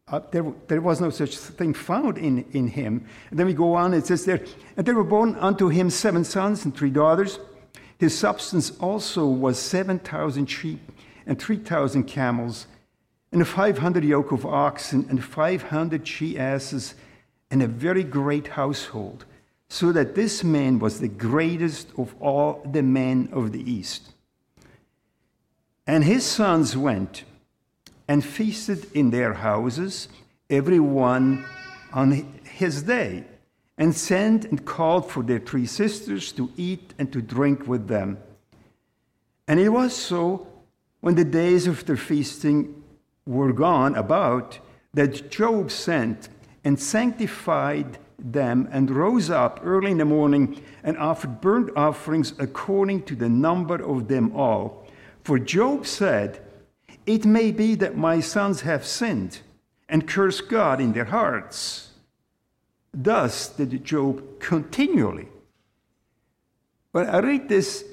Uh, 0.07 0.21
there, 0.31 0.45
there 0.67 0.81
was 0.81 0.99
no 1.01 1.09
such 1.09 1.37
thing 1.37 1.73
found 1.73 2.17
in, 2.17 2.45
in 2.51 2.67
him. 2.67 3.05
And 3.29 3.37
then 3.37 3.45
we 3.45 3.53
go 3.53 3.75
on, 3.75 3.93
it 3.93 4.07
says 4.07 4.25
there, 4.25 4.43
and 4.75 4.85
there 4.85 4.95
were 4.95 5.03
born 5.03 5.35
unto 5.35 5.67
him 5.67 5.89
seven 5.89 6.23
sons 6.23 6.65
and 6.65 6.75
three 6.75 6.89
daughters. 6.89 7.37
His 7.99 8.17
substance 8.17 8.71
also 8.79 9.25
was 9.25 9.59
7,000 9.59 10.45
sheep 10.45 10.79
and 11.25 11.37
3,000 11.37 12.05
camels, 12.05 12.65
and 13.31 13.41
a 13.41 13.45
500 13.45 14.03
yoke 14.03 14.31
of 14.31 14.45
oxen, 14.45 15.05
and 15.09 15.23
500 15.23 16.07
she 16.07 16.39
asses, 16.39 16.95
and 17.51 17.61
a 17.61 17.67
very 17.67 18.03
great 18.03 18.47
household, 18.47 19.25
so 19.67 19.91
that 19.91 20.15
this 20.15 20.43
man 20.43 20.79
was 20.79 20.99
the 20.99 21.09
greatest 21.09 21.89
of 21.97 22.15
all 22.21 22.65
the 22.71 22.81
men 22.81 23.29
of 23.33 23.51
the 23.51 23.69
East. 23.69 24.13
And 25.85 26.03
his 26.05 26.25
sons 26.25 26.77
went 26.77 27.25
and 28.07 28.23
feasted 28.23 28.89
in 28.93 29.11
their 29.11 29.33
houses, 29.33 30.07
every 30.49 30.79
one 30.79 31.45
on 31.91 32.11
his 32.43 32.83
day, 32.83 33.25
and 33.79 33.95
sent 33.95 34.43
and 34.43 34.65
called 34.65 35.09
for 35.09 35.23
their 35.23 35.39
three 35.39 35.65
sisters 35.65 36.33
to 36.33 36.51
eat 36.57 36.93
and 36.99 37.11
to 37.13 37.21
drink 37.21 37.65
with 37.65 37.87
them. 37.87 38.17
And 39.47 39.59
it 39.59 39.69
was 39.69 39.95
so 39.95 40.47
when 40.99 41.15
the 41.15 41.23
days 41.23 41.65
of 41.65 41.85
their 41.85 41.97
feasting 41.97 42.83
were 43.25 43.53
gone 43.53 43.95
about 43.95 44.59
that 44.93 45.31
Job 45.31 45.71
sent 45.71 46.27
and 46.65 46.77
sanctified 46.77 47.97
them 48.17 48.67
and 48.71 48.91
rose 48.91 49.29
up 49.29 49.61
early 49.63 49.91
in 49.91 49.97
the 49.97 50.05
morning 50.05 50.61
and 50.83 50.97
offered 50.97 51.39
burnt 51.39 51.71
offerings 51.77 52.33
according 52.37 53.03
to 53.03 53.15
the 53.15 53.29
number 53.29 53.81
of 53.81 54.09
them 54.09 54.35
all. 54.35 54.85
For 55.23 55.39
Job 55.39 55.85
said, 55.85 56.41
It 57.05 57.25
may 57.25 57.51
be 57.51 57.75
that 57.75 57.95
my 57.95 58.19
sons 58.19 58.61
have 58.61 58.85
sinned 58.85 59.39
and 59.87 60.05
cursed 60.05 60.49
God 60.49 60.81
in 60.81 60.91
their 60.91 61.05
hearts. 61.05 61.88
Thus 62.93 63.49
did 63.49 63.83
Job 63.83 64.39
continually. 64.39 65.27
When 66.91 67.07
I 67.07 67.19
read 67.19 67.47
this, 67.47 67.85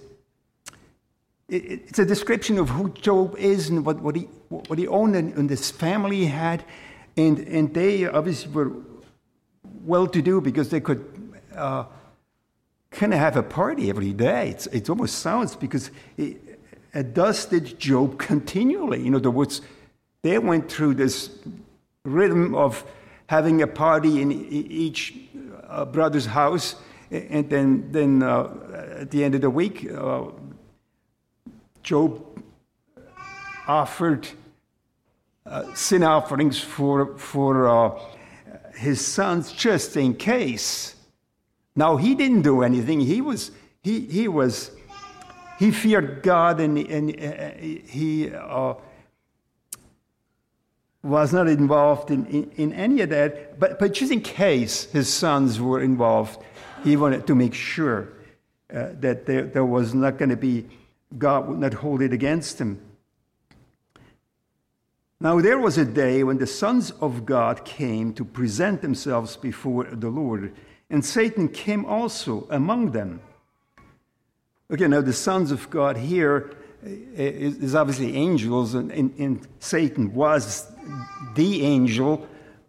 it's 1.48 1.98
a 1.98 2.04
description 2.04 2.58
of 2.58 2.70
who 2.70 2.90
Job 2.90 3.36
is 3.36 3.68
and 3.68 3.84
what, 3.84 4.00
what, 4.00 4.16
he, 4.16 4.22
what 4.48 4.78
he 4.78 4.88
owned 4.88 5.14
and, 5.14 5.34
and 5.34 5.48
this 5.48 5.70
family 5.70 6.24
had. 6.24 6.64
And, 7.16 7.38
and 7.38 7.72
they 7.72 8.06
obviously 8.06 8.52
were 8.52 8.72
well 9.84 10.06
to 10.08 10.22
do 10.22 10.40
because 10.40 10.70
they 10.70 10.80
could 10.80 11.04
uh, 11.54 11.84
kind 12.90 13.12
of 13.12 13.20
have 13.20 13.36
a 13.36 13.42
party 13.42 13.90
every 13.90 14.12
day. 14.12 14.50
It's, 14.50 14.66
it 14.68 14.90
almost 14.90 15.18
sounds 15.18 15.54
because 15.54 15.90
it, 16.16 16.58
it 16.92 17.14
does 17.14 17.44
did 17.44 17.78
Job 17.78 18.18
continually. 18.18 19.06
In 19.06 19.14
other 19.14 19.30
words, 19.30 19.60
they 20.22 20.38
went 20.38 20.70
through 20.70 20.94
this 20.94 21.30
rhythm 22.04 22.54
of 22.54 22.84
having 23.26 23.62
a 23.62 23.66
party 23.66 24.20
in 24.22 24.32
each 24.32 25.14
uh, 25.68 25.84
brother's 25.84 26.26
house, 26.26 26.76
and 27.10 27.48
then, 27.50 27.90
then 27.92 28.22
uh, 28.22 28.98
at 29.00 29.10
the 29.10 29.24
end 29.24 29.34
of 29.34 29.40
the 29.40 29.50
week, 29.50 29.90
uh, 29.90 30.24
Job 31.82 32.24
offered 33.68 34.28
uh, 35.44 35.72
sin 35.74 36.02
offerings 36.02 36.58
for, 36.58 37.16
for 37.18 37.68
uh, 37.68 38.00
his 38.74 39.04
sons 39.04 39.52
just 39.52 39.96
in 39.96 40.14
case. 40.14 40.96
Now, 41.76 41.96
he 41.96 42.14
didn't 42.14 42.42
do 42.42 42.62
anything. 42.62 43.00
He 43.00 43.20
was, 43.20 43.50
he, 43.82 44.00
he 44.00 44.28
was, 44.28 44.72
he 45.58 45.70
feared 45.70 46.22
God 46.22 46.60
and, 46.60 46.78
and 46.78 47.10
uh, 47.20 47.50
he 47.60 48.30
was 51.06 51.32
not 51.32 51.48
involved 51.48 52.10
in, 52.10 52.26
in, 52.26 52.50
in, 52.56 52.72
any 52.72 53.00
of 53.00 53.10
that. 53.10 53.58
But, 53.58 53.78
but 53.78 53.92
just 53.92 54.12
in 54.12 54.20
case 54.20 54.84
his 54.90 55.12
sons 55.12 55.60
were 55.60 55.80
involved, 55.80 56.42
he 56.82 56.96
wanted 56.96 57.26
to 57.28 57.34
make 57.34 57.54
sure 57.54 58.08
uh, 58.74 58.88
that 59.00 59.26
there, 59.26 59.44
there 59.44 59.64
was 59.64 59.94
not 59.94 60.18
going 60.18 60.30
to 60.30 60.36
be, 60.36 60.66
God 61.16 61.48
would 61.48 61.58
not 61.58 61.74
hold 61.74 62.02
it 62.02 62.12
against 62.12 62.60
him. 62.60 62.80
Now, 65.20 65.40
there 65.40 65.58
was 65.58 65.78
a 65.78 65.84
day 65.84 66.24
when 66.24 66.38
the 66.38 66.46
sons 66.46 66.90
of 66.90 67.24
God 67.24 67.64
came 67.64 68.12
to 68.14 68.24
present 68.24 68.82
themselves 68.82 69.36
before 69.36 69.84
the 69.84 70.10
Lord, 70.10 70.54
and 70.90 71.04
Satan 71.04 71.48
came 71.48 71.86
also 71.86 72.46
among 72.50 72.90
them. 72.90 73.20
Okay, 74.70 74.88
now 74.88 75.00
the 75.00 75.12
sons 75.12 75.52
of 75.52 75.70
God 75.70 75.96
here, 75.96 76.50
is 76.82 77.74
obviously 77.74 78.14
angels, 78.14 78.74
and, 78.74 78.92
and, 78.92 79.14
and, 79.18 79.48
Satan 79.58 80.14
was 80.14 80.70
the 81.34 81.62
angel, 81.64 82.26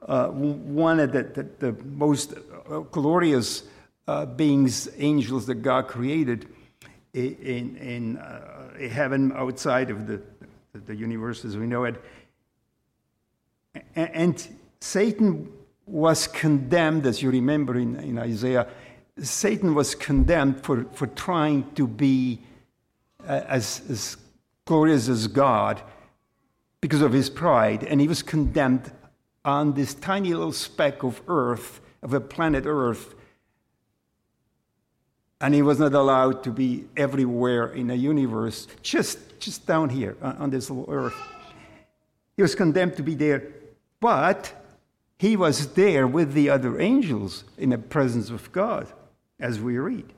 uh, 0.07 0.27
one 0.27 0.99
of 0.99 1.11
the, 1.11 1.23
the, 1.23 1.43
the 1.59 1.83
most 1.83 2.33
uh, 2.69 2.79
glorious 2.79 3.63
uh, 4.07 4.25
beings, 4.25 4.89
angels 4.97 5.45
that 5.47 5.55
God 5.55 5.87
created 5.87 6.47
in, 7.13 7.75
in 7.77 8.17
uh, 8.17 8.77
heaven 8.89 9.31
outside 9.33 9.89
of 9.89 10.07
the, 10.07 10.21
the 10.73 10.95
universe 10.95 11.43
as 11.45 11.57
we 11.57 11.65
know 11.65 11.83
it. 11.83 12.01
And 13.95 14.47
Satan 14.79 15.51
was 15.85 16.27
condemned, 16.27 17.05
as 17.05 17.21
you 17.21 17.31
remember 17.31 17.77
in, 17.77 17.95
in 17.97 18.17
Isaiah, 18.17 18.67
Satan 19.19 19.73
was 19.73 19.95
condemned 19.95 20.63
for, 20.63 20.85
for 20.93 21.07
trying 21.07 21.71
to 21.73 21.87
be 21.87 22.39
uh, 23.27 23.41
as, 23.47 23.81
as 23.89 24.17
glorious 24.65 25.09
as 25.09 25.27
God 25.27 25.81
because 26.81 27.01
of 27.01 27.13
his 27.13 27.29
pride, 27.29 27.83
and 27.83 27.99
he 27.99 28.07
was 28.07 28.21
condemned 28.21 28.91
on 29.43 29.73
this 29.73 29.93
tiny 29.93 30.33
little 30.33 30.51
speck 30.51 31.03
of 31.03 31.21
earth, 31.27 31.81
of 32.03 32.13
a 32.13 32.19
planet 32.19 32.65
Earth, 32.65 33.15
and 35.39 35.53
he 35.53 35.61
was 35.61 35.79
not 35.79 35.93
allowed 35.93 36.43
to 36.43 36.51
be 36.51 36.85
everywhere 36.95 37.67
in 37.67 37.87
the 37.87 37.97
universe, 37.97 38.67
just, 38.81 39.39
just 39.39 39.67
down 39.67 39.89
here 39.89 40.17
on 40.21 40.49
this 40.49 40.69
little 40.69 40.91
earth. 40.91 41.15
He 42.35 42.41
was 42.41 42.55
condemned 42.55 42.97
to 42.97 43.03
be 43.03 43.15
there, 43.15 43.43
but 43.99 44.53
he 45.19 45.35
was 45.35 45.73
there 45.73 46.07
with 46.07 46.33
the 46.33 46.49
other 46.49 46.79
angels 46.79 47.43
in 47.57 47.69
the 47.69 47.77
presence 47.77 48.29
of 48.29 48.51
God, 48.51 48.87
as 49.39 49.59
we 49.59 49.77
read. 49.77 50.11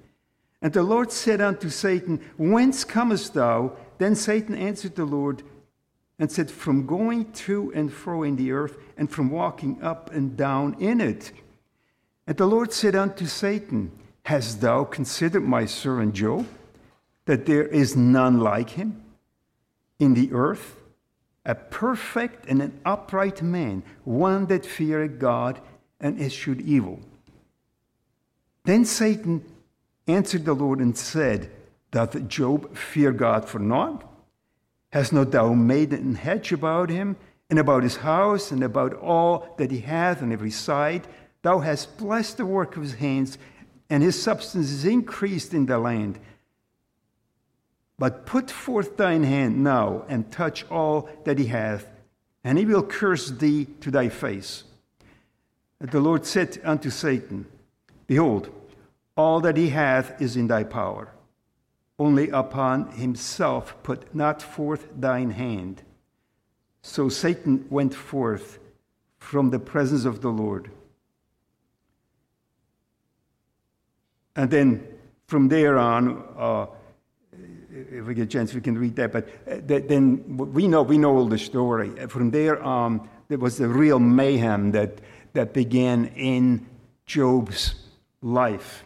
And 0.62 0.74
the 0.74 0.84
Lord 0.84 1.12
said 1.12 1.39
unto 1.39 1.70
Satan, 1.70 2.22
Whence 2.38 2.84
comest 2.84 3.34
thou? 3.34 3.74
Then 3.98 4.16
Satan 4.16 4.56
answered 4.56 4.96
the 4.96 5.06
Lord 5.06 5.44
and 6.20 6.30
said, 6.30 6.52
From 6.52 6.86
going 6.86 7.32
to 7.32 7.72
and 7.74 7.92
fro 7.92 8.24
in 8.24 8.36
the 8.36 8.52
earth, 8.52 8.78
and 8.98 9.10
from 9.10 9.32
walking 9.32 9.82
up 9.82 10.12
and 10.14 10.36
down 10.36 10.76
in 10.80 11.00
it. 11.00 11.32
And 12.28 12.38
the 12.38 12.46
Lord 12.46 12.74
said 12.74 12.96
unto 12.96 13.26
Satan, 13.26 13.92
Hast 14.24 14.62
thou 14.62 14.84
considered 14.84 15.42
my 15.44 15.66
servant 15.66 16.14
Job, 16.14 16.46
that 17.26 17.46
there 17.46 17.66
is 17.66 17.96
none 17.96 18.40
like 18.40 18.72
him 18.72 19.02
in 19.98 20.14
the 20.14 20.32
earth, 20.34 20.76
a 21.46 21.56
perfect 21.56 22.46
and 22.48 22.62
an 22.62 22.80
upright 22.86 23.42
man, 23.42 23.82
one 24.04 24.46
that 24.48 24.66
feareth 24.66 25.18
God 25.18 25.62
and 26.00 26.22
eschewed 26.22 26.62
evil? 26.62 27.00
Then 28.66 28.86
Satan 28.86 29.44
answered 30.06 30.46
the 30.46 30.54
Lord 30.54 30.80
and 30.80 30.96
said, 30.98 31.50
Doth 31.92 32.28
Job 32.28 32.76
fear 32.76 33.12
God 33.12 33.46
for 33.46 33.60
naught? 33.60 34.09
Hast 34.91 35.13
not 35.13 35.31
thou 35.31 35.53
made 35.53 35.93
an 35.93 36.15
hedge 36.15 36.51
about 36.51 36.89
him, 36.89 37.15
and 37.50 37.60
about 37.60 37.84
his 37.84 37.98
house, 37.98 38.51
and 38.51 38.63
about 38.63 38.93
all 38.93 39.55
that 39.58 39.72
he 39.72 39.79
hath 39.79 40.22
on 40.22 40.31
every 40.31 40.51
side? 40.51 41.08
Thou 41.41 41.60
hast 41.60 41.98
blessed 41.98 42.38
the 42.38 42.46
work 42.46 42.75
of 42.75 42.84
his 42.84 42.96
hands, 42.96 43.38
and 43.89 44.03
his 44.03 44.22
substance 44.22 44.69
is 44.69 44.86
increased 44.86 45.53
in 45.53 45.65
the 45.65 45.77
land. 45.77 46.19
But 47.98 48.25
put 48.25 48.50
forth 48.50 48.98
thine 48.98 49.24
hand 49.24 49.63
now, 49.63 50.05
and 50.08 50.31
touch 50.31 50.65
all 50.69 51.10
that 51.25 51.38
he 51.38 51.46
hath, 51.48 51.88
and 52.43 52.58
he 52.58 52.65
will 52.65 52.84
curse 52.84 53.29
thee 53.29 53.65
to 53.81 53.91
thy 53.91 54.10
face. 54.10 54.63
And 55.79 55.89
the 55.91 56.00
Lord 56.00 56.25
said 56.25 56.60
unto 56.63 56.89
Satan, 56.89 57.46
Behold, 58.08 58.50
all 59.15 59.41
that 59.41 59.58
he 59.58 59.69
hath 59.69 60.22
is 60.22 60.36
in 60.36 60.48
thy 60.48 60.63
power. 60.63 61.10
Only 62.00 62.29
upon 62.29 62.91
himself 62.91 63.75
put 63.84 64.15
not 64.15 64.41
forth 64.41 64.88
thine 64.98 65.32
hand. 65.32 65.84
So 66.82 67.10
Satan 67.10 67.65
went 67.70 67.94
forth 67.94 68.58
from 69.18 69.50
the 69.50 69.60
presence 69.60 70.06
of 70.06 70.22
the 70.22 70.29
Lord. 70.29 70.72
And 74.36 74.50
then 74.50 74.88
from 75.27 75.50
there 75.50 75.77
on, 75.77 76.24
uh, 76.38 76.68
if 77.72 78.06
we 78.06 78.13
get 78.13 78.24
a 78.24 78.25
chance, 78.27 78.53
we 78.53 78.62
can 78.62 78.77
read 78.77 78.96
that. 78.96 79.12
But 79.12 79.27
uh, 79.46 79.57
then 79.66 80.38
we 80.38 80.68
know 80.68 80.81
we 80.81 80.98
know 80.98 81.18
all 81.18 81.27
the 81.27 81.38
story. 81.38 81.90
From 82.07 82.31
there 82.31 82.62
on, 82.64 83.09
there 83.27 83.38
was 83.38 83.57
the 83.57 83.68
real 83.68 84.00
mayhem 84.00 84.72
that 84.72 85.01
that 85.33 85.53
began 85.53 86.05
in 86.16 86.66
Job's 87.05 87.75
life. 88.22 88.85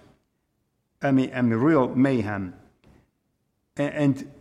I 1.01 1.11
mean, 1.11 1.31
I 1.33 1.41
mean, 1.41 1.59
real 1.59 1.89
mayhem. 1.89 2.55
And 3.77 4.31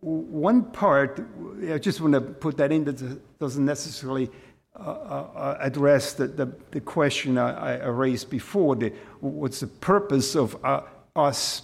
one 0.00 0.64
part, 0.64 1.24
I 1.70 1.78
just 1.78 2.00
want 2.00 2.14
to 2.14 2.20
put 2.20 2.56
that 2.58 2.72
in 2.72 2.84
that 2.84 3.38
doesn't 3.38 3.64
necessarily 3.64 4.30
uh, 4.78 4.80
uh, 4.80 5.58
address 5.60 6.12
the, 6.12 6.28
the, 6.28 6.52
the 6.70 6.80
question 6.80 7.36
I, 7.36 7.78
I, 7.78 7.86
raised 7.88 8.30
before 8.30 8.76
the, 8.76 8.92
what's 9.18 9.58
the 9.58 9.66
purpose 9.66 10.36
of 10.36 10.56
uh, 10.64 10.82
us 11.16 11.62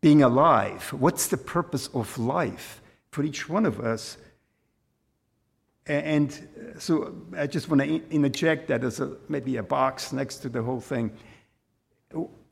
being 0.00 0.24
alive? 0.24 0.92
What's 0.92 1.28
the 1.28 1.36
purpose 1.36 1.88
of 1.94 2.18
life 2.18 2.82
for 3.12 3.22
each 3.22 3.48
one 3.48 3.64
of 3.64 3.78
us? 3.78 4.16
And 5.86 6.74
so 6.78 7.14
I 7.36 7.46
just 7.46 7.68
want 7.68 7.82
to 7.82 8.10
interject 8.10 8.66
that 8.68 8.82
as 8.82 8.98
a, 8.98 9.16
maybe 9.28 9.56
a 9.56 9.62
box 9.62 10.12
next 10.12 10.38
to 10.38 10.48
the 10.48 10.62
whole 10.62 10.80
thing. 10.80 11.12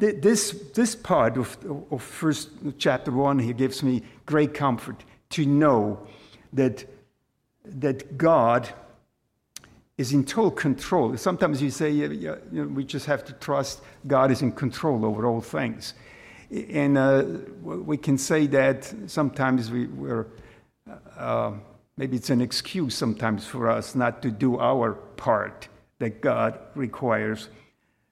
This, 0.00 0.52
this 0.74 0.94
part 0.94 1.36
of, 1.36 1.58
of 1.90 2.02
first 2.02 2.48
chapter 2.78 3.10
one 3.10 3.38
here 3.38 3.52
gives 3.52 3.82
me 3.82 4.02
great 4.24 4.54
comfort 4.54 5.04
to 5.30 5.44
know 5.44 6.06
that, 6.54 6.86
that 7.66 8.16
God 8.16 8.70
is 9.98 10.14
in 10.14 10.24
total 10.24 10.50
control. 10.50 11.14
Sometimes 11.18 11.60
you 11.60 11.70
say 11.70 11.90
you 11.90 12.38
know, 12.50 12.64
we 12.64 12.82
just 12.82 13.04
have 13.04 13.26
to 13.26 13.34
trust 13.34 13.82
God 14.06 14.30
is 14.30 14.40
in 14.40 14.52
control 14.52 15.04
over 15.04 15.26
all 15.26 15.42
things. 15.42 15.92
And 16.50 16.96
uh, 16.96 17.24
we 17.62 17.98
can 17.98 18.16
say 18.16 18.46
that 18.46 18.92
sometimes 19.06 19.70
we, 19.70 19.84
are 20.08 20.26
uh, 21.18 21.52
maybe 21.98 22.16
it's 22.16 22.30
an 22.30 22.40
excuse 22.40 22.94
sometimes 22.94 23.46
for 23.46 23.68
us 23.68 23.94
not 23.94 24.22
to 24.22 24.30
do 24.30 24.58
our 24.58 24.94
part 24.94 25.68
that 25.98 26.22
God 26.22 26.58
requires. 26.74 27.50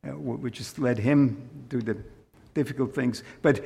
Uh, 0.09 0.17
we 0.17 0.51
just 0.51 0.79
let 0.79 0.99
Him 0.99 1.49
do 1.69 1.81
the 1.81 1.97
difficult 2.55 2.95
things. 2.95 3.23
But 3.43 3.65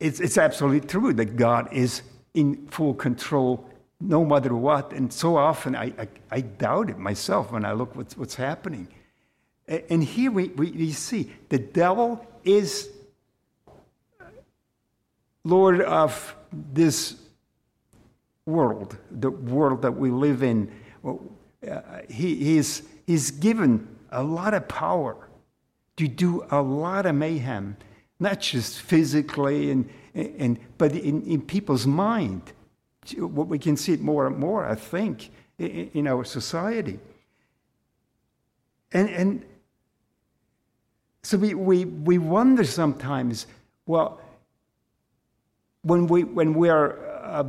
it's, 0.00 0.20
it's 0.20 0.38
absolutely 0.38 0.88
true 0.88 1.12
that 1.12 1.36
God 1.36 1.72
is 1.72 2.02
in 2.34 2.66
full 2.68 2.94
control 2.94 3.68
no 4.00 4.24
matter 4.24 4.54
what. 4.54 4.92
And 4.92 5.12
so 5.12 5.36
often 5.36 5.76
I, 5.76 5.92
I, 5.98 6.08
I 6.30 6.40
doubt 6.40 6.90
it 6.90 6.98
myself 6.98 7.52
when 7.52 7.64
I 7.64 7.72
look 7.72 7.94
what's, 7.94 8.16
what's 8.16 8.34
happening. 8.34 8.88
And 9.68 10.02
here 10.02 10.30
we, 10.30 10.48
we, 10.48 10.72
we 10.72 10.90
see 10.90 11.32
the 11.48 11.58
devil 11.58 12.26
is 12.42 12.90
Lord 15.44 15.80
of 15.80 16.34
this 16.52 17.16
world, 18.44 18.96
the 19.10 19.30
world 19.30 19.82
that 19.82 19.92
we 19.92 20.10
live 20.10 20.42
in. 20.42 20.70
Uh, 21.04 21.78
he, 22.08 22.34
he's, 22.34 22.82
he's 23.06 23.30
given 23.30 23.88
a 24.10 24.22
lot 24.22 24.54
of 24.54 24.68
power 24.68 25.16
to 25.96 26.08
do 26.08 26.44
a 26.50 26.60
lot 26.60 27.06
of 27.06 27.14
mayhem, 27.14 27.76
not 28.18 28.40
just 28.40 28.80
physically, 28.80 29.70
and, 29.70 29.88
and, 30.14 30.58
but 30.78 30.92
in, 30.92 31.22
in 31.22 31.42
people's 31.42 31.86
mind 31.86 32.52
we 33.20 33.58
can 33.58 33.76
see 33.76 33.92
it 33.92 34.00
more 34.00 34.26
and 34.26 34.38
more, 34.38 34.66
I 34.66 34.74
think, 34.74 35.30
in 35.58 36.06
our 36.06 36.24
society. 36.24 36.98
And, 38.92 39.08
and 39.10 39.44
so 41.22 41.38
we, 41.38 41.54
we, 41.54 41.84
we 41.84 42.18
wonder 42.18 42.64
sometimes, 42.64 43.46
well, 43.86 44.20
when 45.82 46.06
we, 46.06 46.24
when 46.24 46.54
we 46.54 46.68
are 46.68 46.98
uh, 47.22 47.44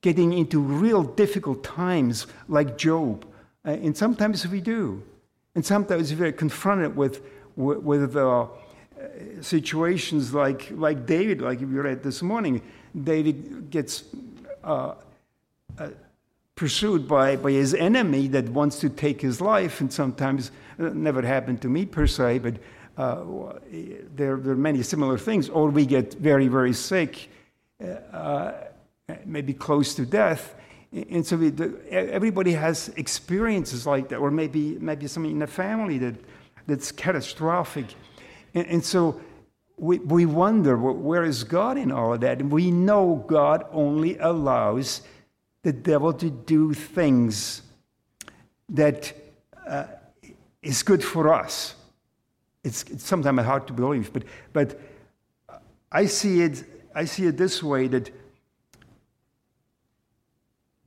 getting 0.00 0.32
into 0.32 0.60
real 0.60 1.02
difficult 1.02 1.62
times 1.62 2.26
like 2.48 2.78
Job, 2.78 3.26
uh, 3.66 3.70
and 3.70 3.96
sometimes 3.96 4.46
we 4.46 4.60
do, 4.60 5.02
and 5.54 5.64
sometimes 5.64 6.14
we're 6.14 6.32
confronted 6.32 6.96
with, 6.96 7.22
with, 7.56 7.78
with 7.78 8.16
uh, 8.16 8.46
situations 9.40 10.32
like, 10.32 10.70
like 10.72 11.06
David, 11.06 11.40
like 11.40 11.60
we 11.60 11.66
read 11.66 12.02
this 12.02 12.22
morning. 12.22 12.62
David 13.04 13.70
gets 13.70 14.04
uh, 14.64 14.94
uh, 15.78 15.88
pursued 16.54 17.08
by, 17.08 17.36
by 17.36 17.52
his 17.52 17.74
enemy 17.74 18.28
that 18.28 18.48
wants 18.48 18.78
to 18.80 18.88
take 18.88 19.20
his 19.20 19.40
life, 19.40 19.80
and 19.80 19.92
sometimes 19.92 20.50
uh, 20.78 20.90
never 20.94 21.22
happened 21.22 21.62
to 21.62 21.68
me 21.68 21.86
per 21.86 22.06
se, 22.06 22.38
but 22.38 22.54
uh, 22.96 23.24
there, 24.14 24.36
there, 24.36 24.52
are 24.52 24.56
many 24.56 24.82
similar 24.82 25.16
things. 25.16 25.48
Or 25.48 25.70
we 25.70 25.86
get 25.86 26.14
very, 26.14 26.48
very 26.48 26.74
sick, 26.74 27.30
uh, 28.12 28.52
maybe 29.24 29.54
close 29.54 29.94
to 29.94 30.04
death. 30.04 30.54
And 30.92 31.24
so 31.24 31.36
we, 31.36 31.52
everybody 31.90 32.52
has 32.52 32.88
experiences 32.96 33.86
like 33.86 34.08
that, 34.08 34.16
or 34.16 34.30
maybe, 34.30 34.76
maybe 34.80 35.06
something 35.06 35.32
in 35.32 35.38
the 35.38 35.46
family 35.46 35.98
that, 35.98 36.16
that's 36.66 36.90
catastrophic. 36.90 37.86
And, 38.54 38.66
and 38.66 38.84
so 38.84 39.20
we, 39.76 39.98
we 40.00 40.26
wonder 40.26 40.76
where 40.76 41.24
is 41.24 41.44
God 41.44 41.78
in 41.78 41.92
all 41.92 42.14
of 42.14 42.20
that? 42.22 42.40
And 42.40 42.50
we 42.50 42.70
know 42.70 43.24
God 43.28 43.64
only 43.72 44.18
allows 44.18 45.02
the 45.62 45.72
devil 45.72 46.12
to 46.14 46.30
do 46.30 46.74
things 46.74 47.62
that 48.70 49.14
uh, 49.66 49.84
is 50.62 50.82
good 50.82 51.04
for 51.04 51.32
us. 51.32 51.74
It's, 52.64 52.82
it's 52.84 53.04
sometimes 53.04 53.42
hard 53.42 53.66
to 53.68 53.72
believe, 53.72 54.12
but, 54.12 54.24
but 54.52 54.78
I 55.92 56.06
see 56.06 56.42
it, 56.42 56.64
I 56.94 57.04
see 57.04 57.26
it 57.26 57.36
this 57.36 57.62
way 57.62 57.88
that 57.88 58.10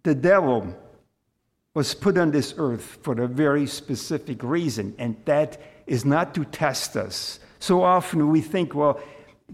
the 0.03 0.15
devil 0.15 0.75
was 1.73 1.95
put 1.95 2.17
on 2.17 2.31
this 2.31 2.53
earth 2.57 2.99
for 3.01 3.19
a 3.19 3.27
very 3.27 3.65
specific 3.65 4.43
reason, 4.43 4.93
and 4.97 5.15
that 5.25 5.59
is 5.87 6.05
not 6.05 6.35
to 6.35 6.45
test 6.45 6.95
us. 6.95 7.39
So 7.59 7.83
often 7.83 8.29
we 8.29 8.41
think, 8.41 8.75
well, 8.75 8.99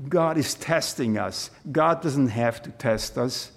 God 0.08 0.38
is 0.38 0.56
testing 0.56 1.18
us. 1.18 1.50
God 1.72 2.02
doesn't 2.02 2.30
have 2.30 2.62
to 2.64 2.72
test 2.72 3.18
us. 3.18 3.52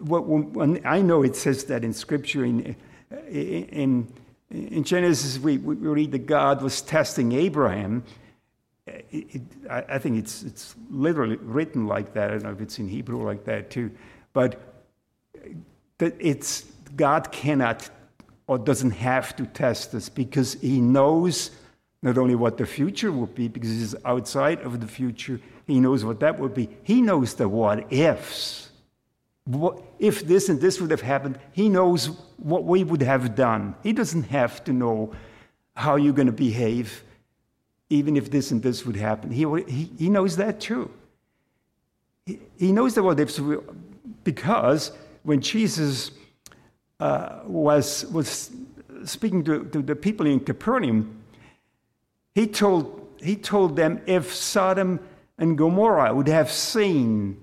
When, 0.00 0.80
I 0.84 1.02
know 1.02 1.22
it 1.22 1.36
says 1.36 1.64
that 1.64 1.84
in 1.84 1.92
Scripture, 1.92 2.44
in, 2.44 2.74
in, 3.28 4.12
in 4.50 4.84
Genesis, 4.84 5.38
we, 5.38 5.58
we 5.58 5.74
read 5.74 6.12
that 6.12 6.26
God 6.26 6.62
was 6.62 6.82
testing 6.82 7.32
Abraham. 7.32 8.02
It, 8.86 9.06
it, 9.10 9.42
I, 9.70 9.84
I 9.88 9.98
think 9.98 10.18
it's, 10.18 10.42
it's 10.42 10.74
literally 10.90 11.36
written 11.36 11.86
like 11.86 12.14
that. 12.14 12.30
I 12.30 12.32
don't 12.34 12.44
know 12.44 12.52
if 12.52 12.60
it's 12.60 12.78
in 12.78 12.88
Hebrew 12.88 13.24
like 13.24 13.44
that 13.44 13.70
too. 13.70 13.90
But 14.32 14.60
that 15.98 16.14
it's 16.18 16.64
God 16.96 17.32
cannot 17.32 17.88
or 18.46 18.58
doesn't 18.58 18.92
have 18.92 19.34
to 19.36 19.46
test 19.46 19.94
us 19.94 20.08
because 20.08 20.54
He 20.54 20.80
knows 20.80 21.50
not 22.02 22.18
only 22.18 22.34
what 22.34 22.58
the 22.58 22.66
future 22.66 23.10
will 23.10 23.26
be, 23.26 23.48
because 23.48 23.70
He's 23.70 23.94
outside 24.04 24.60
of 24.60 24.80
the 24.80 24.86
future, 24.86 25.40
He 25.66 25.80
knows 25.80 26.04
what 26.04 26.20
that 26.20 26.38
would 26.38 26.54
be. 26.54 26.68
He 26.82 27.02
knows 27.02 27.34
the 27.34 27.48
what 27.48 27.92
ifs. 27.92 28.70
What, 29.44 29.82
if 29.98 30.26
this 30.26 30.48
and 30.48 30.60
this 30.60 30.80
would 30.80 30.90
have 30.90 31.00
happened, 31.00 31.38
He 31.52 31.68
knows 31.68 32.06
what 32.36 32.64
we 32.64 32.84
would 32.84 33.02
have 33.02 33.34
done. 33.34 33.74
He 33.82 33.92
doesn't 33.92 34.24
have 34.24 34.62
to 34.64 34.72
know 34.72 35.12
how 35.74 35.96
you're 35.96 36.14
going 36.14 36.26
to 36.26 36.32
behave, 36.32 37.02
even 37.90 38.16
if 38.16 38.30
this 38.30 38.50
and 38.50 38.62
this 38.62 38.86
would 38.86 38.96
happen. 38.96 39.30
He, 39.30 39.44
he, 39.68 39.90
he 39.98 40.08
knows 40.08 40.36
that 40.36 40.60
too. 40.60 40.90
He, 42.24 42.40
he 42.58 42.72
knows 42.72 42.94
the 42.94 43.02
what 43.02 43.20
ifs 43.20 43.40
because 44.24 44.90
when 45.26 45.40
Jesus 45.40 46.12
uh, 47.00 47.40
was, 47.44 48.06
was 48.06 48.52
speaking 49.04 49.42
to, 49.44 49.64
to 49.64 49.82
the 49.82 49.96
people 49.96 50.24
in 50.24 50.38
Capernaum, 50.38 51.20
he 52.36 52.46
told, 52.46 53.08
he 53.20 53.34
told 53.34 53.74
them 53.74 54.00
if 54.06 54.32
Sodom 54.32 55.00
and 55.36 55.58
Gomorrah 55.58 56.14
would 56.14 56.28
have 56.28 56.50
seen 56.50 57.40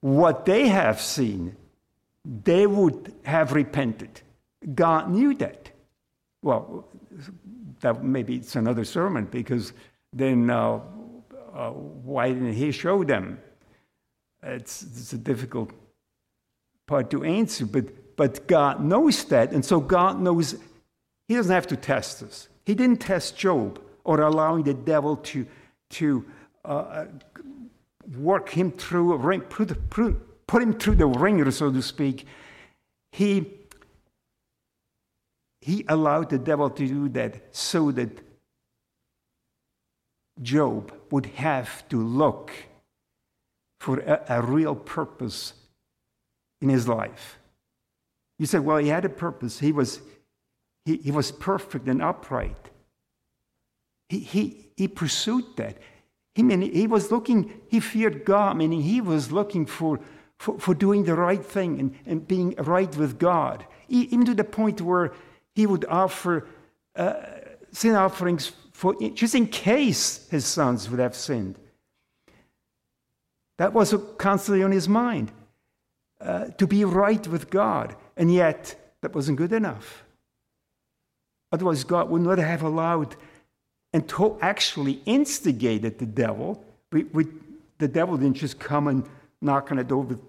what 0.00 0.46
they 0.46 0.68
have 0.68 1.00
seen, 1.00 1.56
they 2.24 2.68
would 2.68 3.12
have 3.24 3.52
repented. 3.52 4.20
God 4.72 5.10
knew 5.10 5.34
that. 5.34 5.70
Well, 6.40 6.88
that 7.80 8.04
maybe 8.04 8.36
it's 8.36 8.54
another 8.54 8.84
sermon 8.84 9.24
because 9.24 9.72
then 10.12 10.50
uh, 10.50 10.80
uh, 11.52 11.70
why 11.70 12.28
didn't 12.28 12.52
he 12.52 12.70
show 12.70 13.02
them? 13.02 13.40
It's, 14.42 14.82
it's 14.82 15.12
a 15.12 15.18
difficult 15.18 15.72
part 16.90 17.08
to 17.10 17.22
answer, 17.24 17.64
but 17.64 17.86
but 18.20 18.46
God 18.46 18.84
knows 18.84 19.24
that. 19.24 19.52
And 19.52 19.64
so 19.64 19.80
God 19.80 20.20
knows 20.20 20.56
He 21.26 21.36
doesn't 21.36 21.54
have 21.54 21.66
to 21.68 21.76
test 21.76 22.22
us. 22.22 22.50
He 22.66 22.74
didn't 22.74 23.00
test 23.00 23.34
Job 23.34 23.80
or 24.04 24.20
allowing 24.20 24.64
the 24.64 24.74
devil 24.74 25.16
to, 25.16 25.46
to 25.90 26.24
uh, 26.64 27.06
work 28.18 28.50
him 28.50 28.72
through 28.72 29.18
put 30.46 30.62
him 30.62 30.74
through 30.74 30.96
the 30.96 31.06
ringer, 31.06 31.50
so 31.50 31.72
to 31.72 31.80
speak. 31.80 32.26
He, 33.12 33.46
he 35.62 35.86
allowed 35.88 36.28
the 36.28 36.38
devil 36.38 36.68
to 36.68 36.86
do 36.86 37.08
that 37.10 37.56
so 37.56 37.90
that 37.92 38.10
Job 40.42 40.92
would 41.10 41.26
have 41.26 41.88
to 41.88 41.96
look 41.96 42.52
for 43.78 44.00
a, 44.00 44.24
a 44.28 44.42
real 44.42 44.74
purpose 44.74 45.54
in 46.60 46.68
his 46.68 46.88
life. 46.88 47.38
You 48.38 48.46
say, 48.46 48.58
well, 48.58 48.78
he 48.78 48.88
had 48.88 49.04
a 49.04 49.10
purpose. 49.10 49.58
He 49.60 49.72
was, 49.72 50.00
he, 50.84 50.96
he 50.96 51.10
was 51.10 51.30
perfect 51.30 51.88
and 51.88 52.00
upright. 52.02 52.70
He, 54.08 54.18
he, 54.20 54.70
he 54.76 54.88
pursued 54.88 55.44
that. 55.56 55.78
He, 56.34 56.42
mean, 56.42 56.62
he 56.62 56.86
was 56.86 57.10
looking, 57.10 57.52
he 57.68 57.80
feared 57.80 58.24
God, 58.24 58.56
meaning 58.56 58.82
he 58.82 59.00
was 59.00 59.30
looking 59.30 59.66
for, 59.66 60.00
for, 60.38 60.58
for 60.58 60.74
doing 60.74 61.04
the 61.04 61.14
right 61.14 61.44
thing 61.44 61.78
and, 61.78 61.94
and 62.06 62.26
being 62.26 62.54
right 62.56 62.94
with 62.96 63.18
God, 63.18 63.66
even 63.88 64.24
to 64.24 64.34
the 64.34 64.44
point 64.44 64.80
where 64.80 65.12
he 65.54 65.66
would 65.66 65.84
offer 65.86 66.46
uh, 66.96 67.14
sin 67.72 67.94
offerings 67.94 68.52
for, 68.72 68.94
just 69.14 69.34
in 69.34 69.46
case 69.46 70.28
his 70.30 70.46
sons 70.46 70.88
would 70.88 71.00
have 71.00 71.14
sinned. 71.14 71.58
That 73.58 73.74
was 73.74 73.94
constantly 74.16 74.62
on 74.62 74.72
his 74.72 74.88
mind. 74.88 75.32
Uh, 76.20 76.46
to 76.58 76.66
be 76.66 76.84
right 76.84 77.26
with 77.28 77.48
God. 77.48 77.96
And 78.16 78.32
yet, 78.32 78.74
that 79.00 79.14
wasn't 79.14 79.38
good 79.38 79.52
enough. 79.52 80.04
Otherwise, 81.50 81.82
God 81.84 82.10
would 82.10 82.20
not 82.20 82.38
have 82.38 82.62
allowed 82.62 83.16
and 83.92 84.08
to 84.10 84.38
actually 84.40 85.00
instigated 85.06 85.98
the 85.98 86.06
devil. 86.06 86.62
We, 86.92 87.04
we, 87.04 87.26
the 87.78 87.88
devil 87.88 88.16
didn't 88.16 88.36
just 88.36 88.58
come 88.58 88.86
and 88.86 89.08
knock 89.40 89.70
on 89.70 89.78
the 89.78 89.84
door 89.84 90.02
with, 90.02 90.20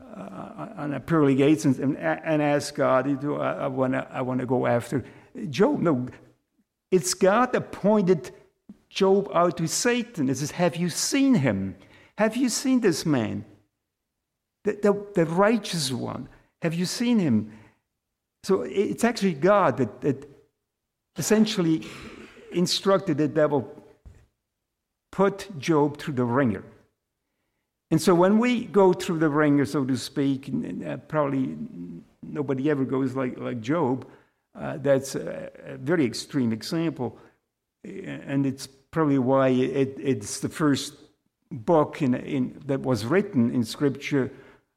uh, 0.00 0.66
on 0.76 0.90
the 0.90 1.00
pearly 1.00 1.36
gates 1.36 1.64
and, 1.64 1.78
and, 1.78 1.96
and 1.96 2.42
ask 2.42 2.74
God, 2.74 3.06
I, 3.24 3.64
I 3.64 3.68
want 4.22 4.40
to 4.40 4.46
go 4.46 4.66
after 4.66 5.04
Job. 5.50 5.80
No, 5.80 6.08
it's 6.90 7.14
God 7.14 7.54
appointed 7.54 8.30
Job 8.88 9.30
out 9.32 9.56
to 9.56 9.66
Satan. 9.66 10.28
It 10.28 10.36
says, 10.36 10.50
Have 10.52 10.76
you 10.76 10.90
seen 10.90 11.34
him? 11.34 11.76
Have 12.18 12.36
you 12.36 12.48
seen 12.48 12.80
this 12.80 13.06
man? 13.06 13.44
The, 14.64 14.72
the, 14.82 15.06
the 15.14 15.26
righteous 15.26 15.92
one. 15.92 16.28
Have 16.62 16.74
you 16.74 16.86
seen 16.86 17.18
him? 17.18 17.52
So 18.42 18.62
it's 18.62 19.04
actually 19.04 19.34
God 19.34 19.76
that, 19.76 20.00
that 20.00 20.28
essentially 21.16 21.86
instructed 22.52 23.18
the 23.18 23.28
devil, 23.28 23.70
put 25.12 25.58
Job 25.58 25.98
through 25.98 26.14
the 26.14 26.24
ringer. 26.24 26.64
And 27.90 28.00
so 28.00 28.14
when 28.14 28.38
we 28.38 28.64
go 28.64 28.92
through 28.92 29.18
the 29.18 29.28
ringer, 29.28 29.64
so 29.64 29.84
to 29.84 29.96
speak, 29.96 30.50
uh, 30.86 30.96
probably 30.96 31.56
nobody 32.22 32.70
ever 32.70 32.84
goes 32.84 33.14
like, 33.14 33.38
like 33.38 33.60
Job. 33.60 34.06
Uh, 34.58 34.78
that's 34.78 35.14
a, 35.14 35.50
a, 35.64 35.76
very 35.76 36.04
extreme 36.04 36.52
example. 36.52 37.18
And 37.84 38.46
it's 38.46 38.66
probably 38.66 39.18
why 39.18 39.48
it, 39.48 39.96
it's 39.98 40.40
the 40.40 40.48
first 40.48 40.94
book 41.50 42.02
in, 42.02 42.14
in, 42.14 42.62
that 42.66 42.80
was 42.80 43.04
written 43.04 43.54
in 43.54 43.64
Scripture 43.64 44.30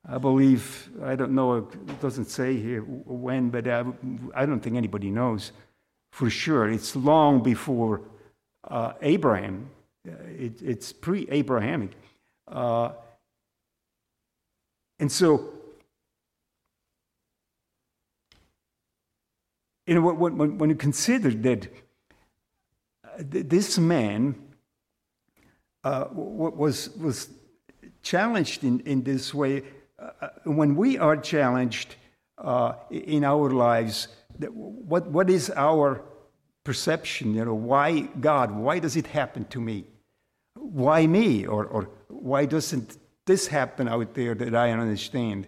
I 0.10 0.18
believe, 0.18 0.90
I 1.04 1.16
don't 1.16 1.34
know, 1.34 1.56
it 1.58 2.02
doesn't 2.02 2.30
say 2.30 2.56
here 2.56 2.82
when, 2.82 3.50
but 3.50 3.68
I, 3.68 3.84
I 4.34 4.46
don't 4.46 4.62
think 4.62 4.78
anybody 4.78 5.10
knows 5.10 5.52
for 6.12 6.30
sure. 6.30 6.70
It's 6.70 6.96
long 6.96 7.44
before 7.44 8.02
uh, 8.64 8.94
Abraham, 9.02 9.70
uh, 10.08 10.12
it, 10.28 10.62
it's 10.62 10.94
pre 10.94 11.28
Abrahamic. 11.30 11.92
Uh, 12.48 12.92
and 15.00 15.12
so, 15.12 15.50
you 19.86 19.96
know, 19.96 20.02
when, 20.02 20.58
when 20.58 20.70
you 20.70 20.76
consider 20.76 21.32
that 21.32 21.68
uh, 23.04 23.10
this 23.20 23.78
man 23.78 24.36
uh, 25.84 26.06
was, 26.14 26.90
was 26.96 27.30
challenged 28.02 28.64
in, 28.64 28.80
in 28.82 29.04
this 29.04 29.34
way, 29.34 29.64
uh, 30.00 30.30
when 30.44 30.76
we 30.76 30.98
are 30.98 31.18
challenged 31.18 31.96
uh, 32.38 32.74
in 32.90 33.24
our 33.24 33.50
lives, 33.50 34.08
what, 34.50 35.08
what 35.08 35.30
is 35.30 35.50
our 35.56 36.02
perception? 36.64 37.34
You 37.34 37.46
know, 37.46 37.54
why 37.54 38.02
God? 38.02 38.52
Why 38.52 38.80
does 38.80 38.96
it 38.96 39.08
happen 39.08 39.46
to 39.46 39.60
me? 39.60 39.86
Why 40.56 41.08
me? 41.08 41.46
Or, 41.46 41.66
or 41.66 41.90
why 42.08 42.46
doesn't 42.46 42.98
this 43.26 43.48
happen 43.48 43.88
out 43.88 44.14
there 44.14 44.36
that 44.36 44.56
I 44.56 44.72
understand? 44.72 45.48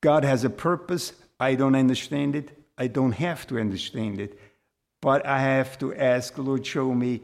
God 0.00 0.24
has 0.24 0.44
a 0.44 0.50
purpose. 0.50 1.12
I 1.38 1.54
don't 1.54 1.74
understand 1.74 2.36
it. 2.36 2.56
I 2.78 2.86
don't 2.86 3.12
have 3.12 3.46
to 3.48 3.58
understand 3.58 4.20
it. 4.20 4.38
But 5.02 5.26
I 5.26 5.40
have 5.40 5.78
to 5.78 5.94
ask, 5.94 6.36
Lord, 6.38 6.66
show 6.66 6.94
me 6.94 7.22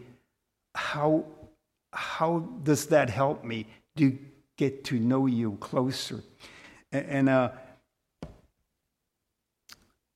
how, 0.75 1.25
how 1.93 2.41
does 2.63 2.87
that 2.87 3.11
help 3.11 3.45
me? 3.45 3.67
Do, 3.95 4.19
get 4.57 4.85
to 4.85 4.99
know 4.99 5.27
you 5.27 5.57
closer. 5.61 6.23
And, 6.93 7.29
uh, 7.29 7.51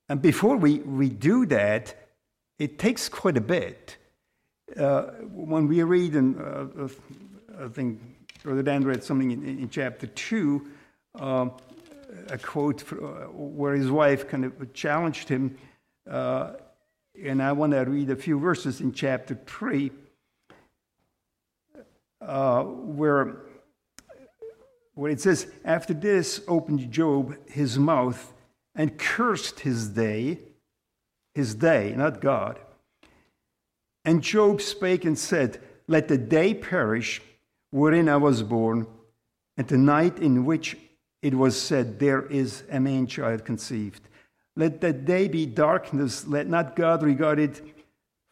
and 0.09 0.23
before 0.23 0.57
we, 0.57 0.79
we 0.81 1.09
do 1.09 1.47
that, 1.47 1.95
it 2.59 2.79
takes 2.79 3.09
quite 3.09 3.37
a 3.37 3.41
bit. 3.41 3.97
uh, 4.77 5.03
when 5.33 5.67
we 5.67 5.83
read, 5.83 6.15
in, 6.15 6.39
uh, 6.39 6.89
I 7.65 7.69
think 7.69 8.01
Brother 8.43 8.63
Dan 8.63 8.85
read 8.85 9.03
something 9.05 9.31
in, 9.31 9.45
in 9.45 9.69
chapter 9.69 10.07
2, 10.07 10.67
um, 11.17 11.53
a 12.29 12.39
quote 12.39 12.81
for, 12.81 12.97
where 13.33 13.75
his 13.75 13.91
wife 13.91 14.29
kind 14.29 14.45
of 14.45 14.73
challenged 14.73 15.29
him. 15.29 15.57
Uh, 16.09 16.53
and 17.23 17.43
I 17.43 17.53
want 17.53 17.73
to 17.73 17.81
read 17.81 18.11
a 18.11 18.17
few 18.17 18.39
verses 18.39 18.81
in 18.81 18.93
chapter 18.93 19.39
3 19.47 19.91
uh, 22.21 22.63
where, 22.63 23.37
where 25.01 25.11
it 25.11 25.19
says, 25.19 25.47
After 25.65 25.95
this 25.95 26.43
opened 26.47 26.91
Job 26.91 27.35
his 27.49 27.79
mouth 27.79 28.35
and 28.75 28.99
cursed 28.99 29.61
his 29.61 29.89
day, 29.89 30.41
his 31.35 31.55
day, 31.55 31.95
not 31.97 32.21
God. 32.21 32.59
And 34.05 34.23
Job 34.23 34.61
spake 34.61 35.07
and 35.07 35.19
said, 35.19 35.59
Let 35.89 36.09
the 36.09 36.19
day 36.19 36.53
perish 36.53 37.23
wherein 37.71 38.11
I 38.11 38.19
was 38.19 38.43
born, 38.43 38.87
and 39.57 39.67
the 39.67 39.79
night 39.79 40.19
in 40.19 40.45
which 40.45 40.77
it 41.23 41.33
was 41.33 41.59
said, 41.59 41.99
There 41.99 42.27
is 42.27 42.63
a 42.71 42.79
man 42.79 43.07
child 43.07 43.47
conceived. 43.47 44.03
Let 44.55 44.83
that 44.83 45.07
day 45.07 45.29
be 45.29 45.47
darkness, 45.47 46.27
let 46.27 46.47
not 46.47 46.77
God 46.77 47.03
regard 47.03 47.39
it 47.39 47.63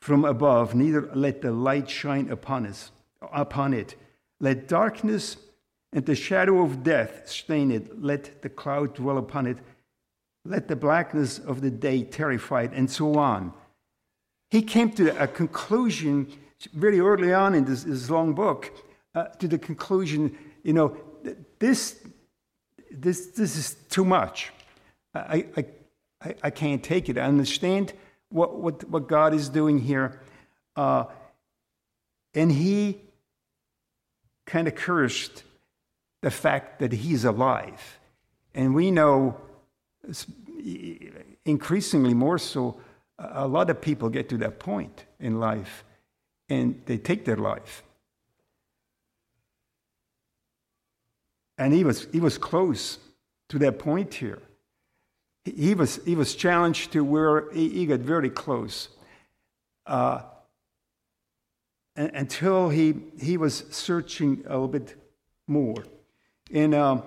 from 0.02 0.26
above, 0.26 0.74
neither 0.74 1.08
let 1.14 1.40
the 1.40 1.50
light 1.50 1.88
shine 1.88 2.28
upon 2.28 2.66
us 2.66 2.90
upon 3.32 3.72
it. 3.72 3.94
Let 4.38 4.68
darkness 4.68 5.38
and 5.92 6.04
the 6.04 6.14
shadow 6.14 6.62
of 6.62 6.82
death 6.82 7.28
stain 7.28 7.70
it. 7.70 8.02
Let 8.02 8.42
the 8.42 8.48
cloud 8.48 8.94
dwell 8.94 9.18
upon 9.18 9.46
it. 9.46 9.58
Let 10.44 10.68
the 10.68 10.76
blackness 10.76 11.38
of 11.38 11.60
the 11.60 11.70
day 11.70 12.02
terrify 12.02 12.62
it, 12.62 12.72
and 12.72 12.90
so 12.90 13.16
on. 13.16 13.52
He 14.50 14.62
came 14.62 14.90
to 14.92 15.22
a 15.22 15.26
conclusion 15.26 16.32
very 16.72 17.00
early 17.00 17.32
on 17.32 17.54
in 17.54 17.64
this, 17.64 17.84
this 17.84 18.10
long 18.10 18.34
book, 18.34 18.72
uh, 19.14 19.24
to 19.38 19.48
the 19.48 19.58
conclusion, 19.58 20.36
you 20.62 20.72
know, 20.72 20.96
this, 21.58 22.00
this, 22.90 23.26
this 23.28 23.56
is 23.56 23.74
too 23.88 24.04
much. 24.04 24.52
I, 25.14 25.46
I, 25.56 25.64
I, 26.22 26.34
I 26.44 26.50
can't 26.50 26.82
take 26.82 27.08
it. 27.08 27.18
I 27.18 27.22
understand 27.22 27.92
what, 28.30 28.58
what, 28.58 28.88
what 28.88 29.08
God 29.08 29.34
is 29.34 29.48
doing 29.48 29.78
here. 29.78 30.20
Uh, 30.76 31.04
and 32.34 32.50
he 32.52 33.00
kind 34.46 34.68
of 34.68 34.74
cursed 34.74 35.44
the 36.22 36.30
fact 36.30 36.80
that 36.80 36.92
he's 36.92 37.24
alive. 37.24 37.98
And 38.54 38.74
we 38.74 38.90
know, 38.90 39.40
increasingly 41.44 42.14
more 42.14 42.38
so, 42.38 42.80
a 43.18 43.46
lot 43.46 43.70
of 43.70 43.80
people 43.80 44.08
get 44.08 44.28
to 44.28 44.38
that 44.38 44.58
point 44.58 45.04
in 45.20 45.40
life 45.40 45.84
and 46.48 46.80
they 46.86 46.98
take 46.98 47.24
their 47.24 47.36
life. 47.36 47.82
And 51.58 51.72
he 51.72 51.84
was, 51.84 52.06
he 52.12 52.20
was 52.20 52.38
close 52.38 52.98
to 53.48 53.58
that 53.58 53.78
point 53.78 54.14
here. 54.14 54.40
He 55.44 55.74
was, 55.74 56.00
he 56.04 56.14
was 56.14 56.34
challenged 56.34 56.92
to 56.92 57.02
where 57.02 57.50
he, 57.52 57.86
got 57.86 58.00
very 58.00 58.30
close. 58.30 58.88
Uh, 59.86 60.22
until 61.96 62.68
he, 62.68 62.94
he 63.20 63.36
was 63.36 63.64
searching 63.70 64.44
a 64.46 64.50
little 64.50 64.68
bit 64.68 64.94
more. 65.48 65.82
And 66.52 66.74
um, 66.74 67.02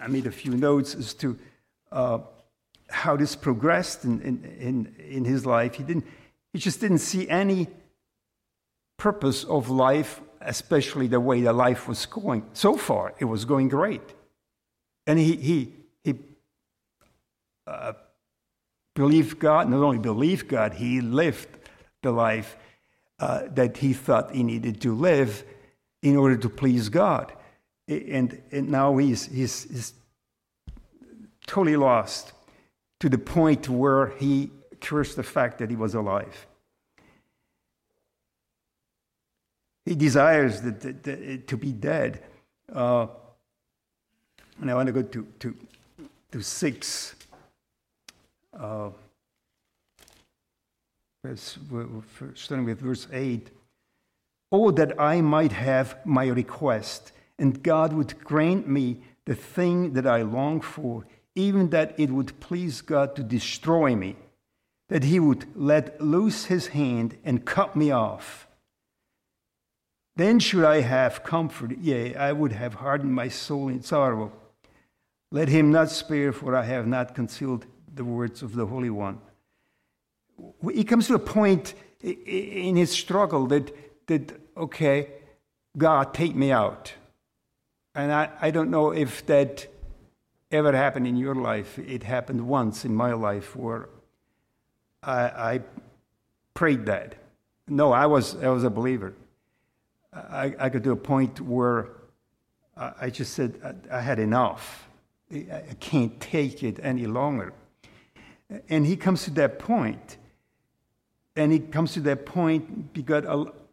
I 0.00 0.06
made 0.06 0.26
a 0.26 0.30
few 0.30 0.52
notes 0.52 0.94
as 0.94 1.14
to 1.14 1.38
uh, 1.90 2.18
how 2.88 3.16
this 3.16 3.34
progressed 3.34 4.04
in, 4.04 4.20
in, 4.20 4.44
in, 4.58 4.94
in 4.98 5.24
his 5.24 5.44
life. 5.44 5.74
He, 5.74 5.82
didn't, 5.82 6.06
he 6.52 6.58
just 6.58 6.80
didn't 6.80 6.98
see 6.98 7.28
any 7.28 7.66
purpose 8.96 9.44
of 9.44 9.70
life, 9.70 10.20
especially 10.40 11.06
the 11.06 11.20
way 11.20 11.40
the 11.40 11.52
life 11.52 11.88
was 11.88 12.06
going. 12.06 12.44
So 12.52 12.76
far, 12.76 13.14
it 13.18 13.24
was 13.24 13.44
going 13.44 13.68
great. 13.68 14.02
And 15.06 15.18
he, 15.18 15.36
he, 15.36 15.72
he 16.04 16.14
uh, 17.66 17.94
believed 18.94 19.38
God, 19.38 19.68
not 19.68 19.82
only 19.82 19.98
believed 19.98 20.48
God, 20.48 20.74
he 20.74 21.00
lived 21.00 21.48
the 22.02 22.12
life 22.12 22.56
uh, 23.18 23.42
that 23.50 23.78
he 23.78 23.92
thought 23.92 24.34
he 24.34 24.42
needed 24.42 24.80
to 24.82 24.94
live 24.94 25.44
in 26.02 26.16
order 26.16 26.36
to 26.36 26.48
please 26.48 26.88
God. 26.88 27.32
And, 27.88 28.40
and 28.52 28.68
now 28.68 28.96
he's, 28.98 29.26
he's, 29.26 29.64
he's 29.64 29.92
totally 31.46 31.76
lost 31.76 32.32
to 33.00 33.08
the 33.08 33.18
point 33.18 33.68
where 33.68 34.08
he 34.18 34.50
cursed 34.80 35.16
the 35.16 35.22
fact 35.22 35.58
that 35.58 35.70
he 35.70 35.76
was 35.76 35.94
alive. 35.94 36.46
He 39.86 39.94
desires 39.94 40.60
that 40.60 41.46
to 41.46 41.56
be 41.56 41.72
dead. 41.72 42.22
Uh, 42.70 43.06
and 44.60 44.70
I 44.70 44.74
want 44.74 44.88
to 44.88 44.92
go 44.92 45.02
to, 45.02 45.26
to, 45.40 45.56
to 46.32 46.42
six. 46.42 47.14
Uh, 48.52 48.90
starting 52.34 52.64
with 52.64 52.80
verse 52.80 53.06
8. 53.12 53.50
Oh, 54.50 54.70
that 54.70 55.00
I 55.00 55.20
might 55.20 55.52
have 55.52 56.04
my 56.04 56.26
request, 56.28 57.12
and 57.38 57.62
God 57.62 57.92
would 57.92 58.22
grant 58.24 58.68
me 58.68 59.02
the 59.24 59.34
thing 59.34 59.92
that 59.92 60.06
I 60.06 60.22
long 60.22 60.60
for, 60.60 61.06
even 61.34 61.70
that 61.70 61.98
it 61.98 62.10
would 62.10 62.38
please 62.40 62.80
God 62.80 63.14
to 63.16 63.22
destroy 63.22 63.94
me, 63.94 64.16
that 64.88 65.04
He 65.04 65.20
would 65.20 65.46
let 65.54 66.00
loose 66.00 66.46
His 66.46 66.68
hand 66.68 67.16
and 67.24 67.44
cut 67.44 67.76
me 67.76 67.90
off. 67.90 68.46
Then 70.16 70.40
should 70.40 70.64
I 70.64 70.80
have 70.80 71.22
comfort, 71.22 71.78
yea, 71.78 72.16
I 72.16 72.32
would 72.32 72.52
have 72.52 72.74
hardened 72.74 73.14
my 73.14 73.28
soul 73.28 73.68
in 73.68 73.82
sorrow. 73.82 74.32
Let 75.30 75.48
him 75.48 75.70
not 75.70 75.90
spare, 75.90 76.32
for 76.32 76.56
I 76.56 76.64
have 76.64 76.86
not 76.86 77.14
concealed 77.14 77.66
the 77.94 78.04
words 78.04 78.42
of 78.42 78.54
the 78.54 78.66
Holy 78.66 78.90
One 78.90 79.20
he 80.72 80.84
comes 80.84 81.06
to 81.08 81.14
a 81.14 81.18
point 81.18 81.74
in 82.00 82.76
his 82.76 82.90
struggle 82.90 83.46
that, 83.46 83.74
that 84.06 84.40
okay, 84.56 85.10
God, 85.76 86.14
take 86.14 86.34
me 86.34 86.52
out. 86.52 86.92
And 87.94 88.12
I, 88.12 88.30
I 88.40 88.50
don't 88.50 88.70
know 88.70 88.92
if 88.92 89.24
that 89.26 89.66
ever 90.50 90.72
happened 90.72 91.06
in 91.06 91.16
your 91.16 91.34
life. 91.34 91.78
It 91.78 92.02
happened 92.02 92.46
once 92.46 92.84
in 92.84 92.94
my 92.94 93.12
life 93.12 93.56
where 93.56 93.88
I, 95.02 95.20
I 95.20 95.60
prayed 96.54 96.86
that. 96.86 97.16
No, 97.66 97.92
I 97.92 98.06
was, 98.06 98.36
I 98.42 98.48
was 98.48 98.64
a 98.64 98.70
believer. 98.70 99.14
I, 100.12 100.54
I 100.58 100.68
got 100.68 100.82
to 100.84 100.92
a 100.92 100.96
point 100.96 101.40
where 101.40 101.88
I 102.76 103.10
just 103.10 103.34
said, 103.34 103.60
I, 103.90 103.98
I 103.98 104.00
had 104.00 104.18
enough. 104.18 104.88
I 105.32 105.74
can't 105.80 106.18
take 106.20 106.62
it 106.62 106.78
any 106.82 107.06
longer. 107.06 107.52
And 108.68 108.86
he 108.86 108.96
comes 108.96 109.24
to 109.24 109.30
that 109.32 109.58
point 109.58 110.16
and 111.36 111.52
he 111.52 111.60
comes 111.60 111.92
to 111.92 112.00
that 112.00 112.24
point 112.26 112.92
because 112.92 113.24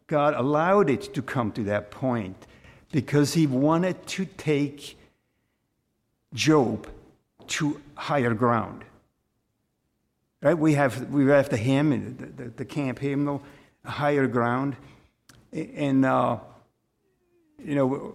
God 0.06 0.34
allowed 0.34 0.90
it 0.90 1.14
to 1.14 1.22
come 1.22 1.50
to 1.52 1.64
that 1.64 1.90
point 1.90 2.46
because 2.92 3.34
he 3.34 3.46
wanted 3.46 4.06
to 4.06 4.24
take 4.24 4.98
Job 6.34 6.88
to 7.48 7.80
higher 7.94 8.34
ground. 8.34 8.84
Right? 10.42 10.58
We 10.58 10.74
have, 10.74 11.10
we 11.10 11.26
have 11.26 11.48
the 11.48 11.56
hymn, 11.56 12.16
the, 12.16 12.26
the, 12.26 12.50
the 12.50 12.64
camp 12.64 12.98
hymnal, 12.98 13.42
higher 13.84 14.26
ground. 14.26 14.76
And, 15.52 16.04
uh, 16.04 16.38
you 17.64 17.74
know, 17.74 18.14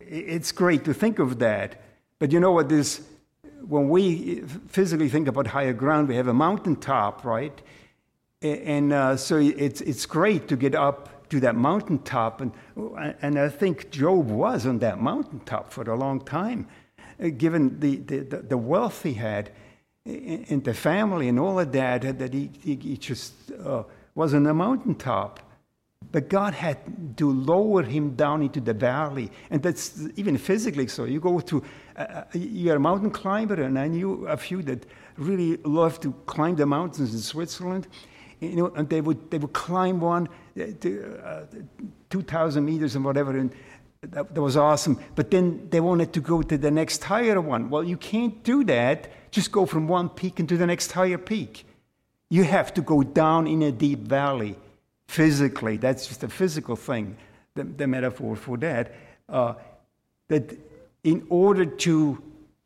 it's 0.00 0.52
great 0.52 0.84
to 0.84 0.94
think 0.94 1.18
of 1.18 1.38
that. 1.38 1.80
But 2.18 2.32
you 2.32 2.40
know 2.40 2.52
what 2.52 2.68
this 2.68 3.02
when 3.68 3.88
we 3.88 4.40
physically 4.68 5.08
think 5.08 5.28
about 5.28 5.48
higher 5.48 5.72
ground, 5.72 6.08
we 6.08 6.16
have 6.16 6.28
a 6.28 6.34
mountaintop, 6.34 7.24
right? 7.24 7.60
And 8.42 8.92
uh, 8.92 9.16
so 9.16 9.38
it's, 9.38 9.80
it's 9.80 10.06
great 10.06 10.48
to 10.48 10.56
get 10.56 10.74
up 10.74 11.08
to 11.30 11.40
that 11.40 11.56
mountaintop. 11.56 12.40
And, 12.40 12.52
and 13.22 13.38
I 13.38 13.48
think 13.48 13.90
Job 13.90 14.30
was 14.30 14.66
on 14.66 14.78
that 14.80 15.00
mountaintop 15.00 15.72
for 15.72 15.90
a 15.90 15.96
long 15.96 16.20
time, 16.20 16.66
uh, 17.22 17.28
given 17.28 17.80
the, 17.80 17.96
the, 17.96 18.20
the 18.48 18.58
wealth 18.58 19.02
he 19.02 19.14
had 19.14 19.50
and 20.06 20.62
the 20.62 20.74
family 20.74 21.28
and 21.28 21.40
all 21.40 21.58
of 21.58 21.72
that, 21.72 22.18
that 22.18 22.32
he, 22.32 22.50
he 22.62 22.96
just 22.96 23.34
uh, 23.64 23.82
was 24.14 24.34
on 24.34 24.44
the 24.44 24.54
mountaintop. 24.54 25.40
But 26.12 26.28
God 26.28 26.54
had 26.54 27.16
to 27.16 27.30
lower 27.30 27.82
him 27.82 28.14
down 28.14 28.42
into 28.42 28.60
the 28.60 28.74
valley. 28.74 29.30
And 29.50 29.62
that's 29.62 30.00
even 30.14 30.38
physically 30.38 30.86
so. 30.86 31.04
You 31.04 31.18
go 31.18 31.40
to, 31.40 31.62
uh, 31.96 32.00
uh, 32.00 32.24
you're 32.34 32.76
a 32.76 32.80
mountain 32.80 33.10
climber, 33.10 33.60
and 33.60 33.78
I 33.78 33.88
knew 33.88 34.26
a 34.28 34.36
few 34.36 34.62
that 34.62 34.86
really 35.16 35.56
love 35.64 35.98
to 36.00 36.12
climb 36.26 36.54
the 36.56 36.66
mountains 36.66 37.12
in 37.12 37.20
Switzerland. 37.20 37.88
You 38.40 38.56
know, 38.56 38.66
and 38.76 38.88
they 38.88 39.00
would, 39.00 39.30
they 39.30 39.38
would 39.38 39.54
climb 39.54 39.98
one, 39.98 40.28
Uh, 40.58 40.64
uh, 40.84 41.28
uh, 41.28 41.44
2,000 42.08 42.64
meters 42.64 42.96
and 42.96 43.04
whatever, 43.04 43.36
and 43.36 43.52
that, 44.00 44.34
that 44.34 44.40
was 44.40 44.56
awesome. 44.56 44.98
But 45.14 45.30
then 45.30 45.68
they 45.70 45.80
wanted 45.80 46.12
to 46.14 46.20
go 46.20 46.40
to 46.42 46.56
the 46.56 46.70
next 46.70 47.04
higher 47.04 47.40
one. 47.40 47.68
Well, 47.68 47.84
you 47.84 47.96
can't 47.96 48.42
do 48.42 48.64
that. 48.64 49.08
Just 49.30 49.52
go 49.52 49.66
from 49.66 49.86
one 49.88 50.08
peak 50.08 50.40
into 50.40 50.56
the 50.56 50.66
next 50.66 50.92
higher 50.92 51.18
peak. 51.18 51.66
You 52.30 52.44
have 52.44 52.72
to 52.74 52.80
go 52.80 53.02
down 53.02 53.46
in 53.46 53.62
a 53.62 53.72
deep 53.72 54.00
valley 54.00 54.56
physically. 55.08 55.76
That's 55.76 56.06
just 56.06 56.22
a 56.22 56.28
physical 56.28 56.76
thing, 56.76 57.16
the, 57.54 57.64
the 57.64 57.86
metaphor 57.86 58.36
for 58.36 58.56
that. 58.58 58.94
Uh, 59.28 59.54
that 60.28 60.58
in 61.04 61.26
order 61.28 61.66
to 61.66 62.22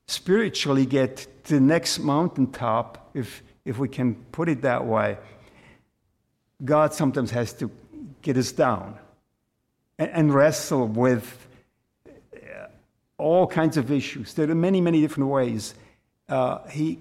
spiritually 0.06 0.86
get 0.86 1.26
to 1.44 1.54
the 1.54 1.60
next 1.60 1.98
mountaintop, 1.98 3.10
if, 3.14 3.42
if 3.64 3.78
we 3.78 3.88
can 3.88 4.14
put 4.32 4.48
it 4.48 4.62
that 4.62 4.84
way, 4.84 5.18
God 6.64 6.92
sometimes 6.92 7.30
has 7.30 7.52
to 7.54 7.70
get 8.22 8.36
us 8.36 8.52
down 8.52 8.98
and, 9.98 10.10
and 10.10 10.34
wrestle 10.34 10.86
with 10.86 11.46
uh, 12.06 12.66
all 13.18 13.46
kinds 13.46 13.76
of 13.76 13.90
issues. 13.90 14.34
There 14.34 14.50
are 14.50 14.54
many, 14.54 14.80
many 14.80 15.00
different 15.00 15.30
ways. 15.30 15.74
Uh, 16.28 16.66
he 16.68 16.98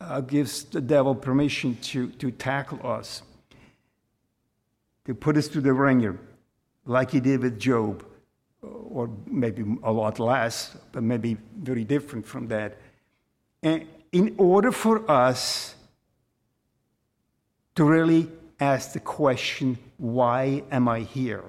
uh, 0.00 0.20
gives 0.20 0.64
the 0.64 0.80
devil 0.80 1.14
permission 1.14 1.76
to, 1.82 2.08
to 2.10 2.30
tackle 2.30 2.84
us, 2.86 3.22
to 5.06 5.14
put 5.14 5.36
us 5.36 5.48
to 5.48 5.60
the 5.60 5.72
wringer, 5.72 6.18
like 6.84 7.10
he 7.10 7.20
did 7.20 7.40
with 7.40 7.58
Job, 7.58 8.04
or 8.62 9.10
maybe 9.26 9.64
a 9.82 9.92
lot 9.92 10.18
less, 10.18 10.76
but 10.92 11.02
maybe 11.02 11.36
very 11.56 11.84
different 11.84 12.26
from 12.26 12.48
that. 12.48 12.78
And 13.62 13.86
in 14.12 14.34
order 14.38 14.72
for 14.72 15.10
us 15.10 15.74
to 17.74 17.84
really 17.84 18.28
ask 18.62 18.92
the 18.92 19.00
question, 19.00 19.78
why 19.98 20.62
am 20.70 20.88
I 20.88 21.00
here? 21.00 21.44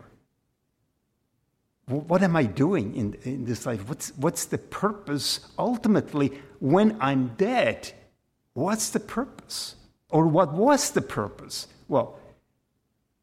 What 1.87 2.23
am 2.23 2.35
I 2.35 2.43
doing 2.43 2.95
in, 2.95 3.13
in 3.23 3.45
this 3.45 3.65
life? 3.65 3.87
What's, 3.89 4.09
what's 4.17 4.45
the 4.45 4.57
purpose 4.57 5.51
ultimately 5.57 6.41
when 6.59 6.97
I'm 7.01 7.35
dead? 7.35 7.91
What's 8.53 8.89
the 8.91 8.99
purpose? 8.99 9.75
Or 10.09 10.27
what 10.27 10.53
was 10.53 10.91
the 10.91 11.01
purpose? 11.01 11.67
Well, 11.87 12.17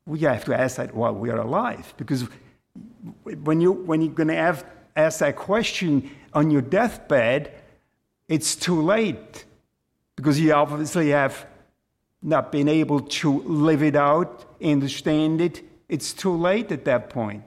we 0.06 0.20
have 0.20 0.44
to 0.44 0.54
ask 0.54 0.76
that 0.76 0.94
while 0.94 1.14
we 1.14 1.30
are 1.30 1.40
alive, 1.40 1.94
because 1.96 2.24
when, 3.22 3.60
you, 3.60 3.72
when 3.72 4.02
you're 4.02 4.14
going 4.14 4.28
to 4.28 4.64
ask 4.96 5.18
that 5.20 5.36
question 5.36 6.10
on 6.32 6.50
your 6.50 6.62
deathbed, 6.62 7.52
it's 8.28 8.54
too 8.54 8.80
late, 8.82 9.44
because 10.16 10.38
you 10.38 10.52
obviously 10.52 11.10
have 11.10 11.46
not 12.22 12.52
been 12.52 12.68
able 12.68 13.00
to 13.00 13.40
live 13.42 13.82
it 13.82 13.96
out, 13.96 14.44
understand 14.62 15.40
it. 15.40 15.62
It's 15.88 16.12
too 16.12 16.36
late 16.36 16.70
at 16.70 16.84
that 16.84 17.10
point. 17.10 17.44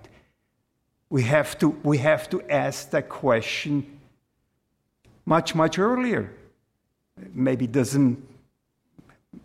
We 1.10 1.24
have 1.24 1.58
to, 1.60 1.70
we 1.84 2.00
have 2.00 2.30
to 2.32 2.42
ask 2.50 2.90
that 2.90 3.08
question 3.08 4.00
much, 5.26 5.56
much 5.56 5.80
earlier 5.80 6.34
maybe 7.34 7.68
doesn't, 7.68 8.24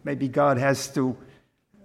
maybe 0.04 0.28
God 0.28 0.58
has 0.58 0.88
to 0.94 1.16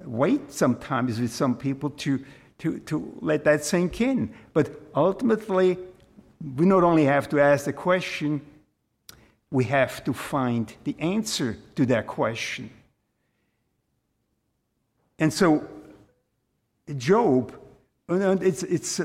wait 0.03 0.51
sometimes 0.51 1.19
with 1.19 1.31
some 1.31 1.55
people 1.55 1.89
to, 1.91 2.23
to, 2.59 2.79
to 2.79 3.17
let 3.21 3.43
that 3.45 3.63
sink 3.63 4.01
in. 4.01 4.33
But 4.53 4.71
ultimately, 4.95 5.77
we 6.55 6.65
not 6.65 6.83
only 6.83 7.05
have 7.05 7.29
to 7.29 7.39
ask 7.39 7.65
the 7.65 7.73
question, 7.73 8.41
we 9.51 9.65
have 9.65 10.03
to 10.05 10.13
find 10.13 10.73
the 10.83 10.95
answer 10.99 11.57
to 11.75 11.85
that 11.87 12.07
question. 12.07 12.69
And 15.19 15.31
so, 15.31 15.67
Job, 16.97 17.53
it's, 18.09 18.63
it's, 18.63 19.01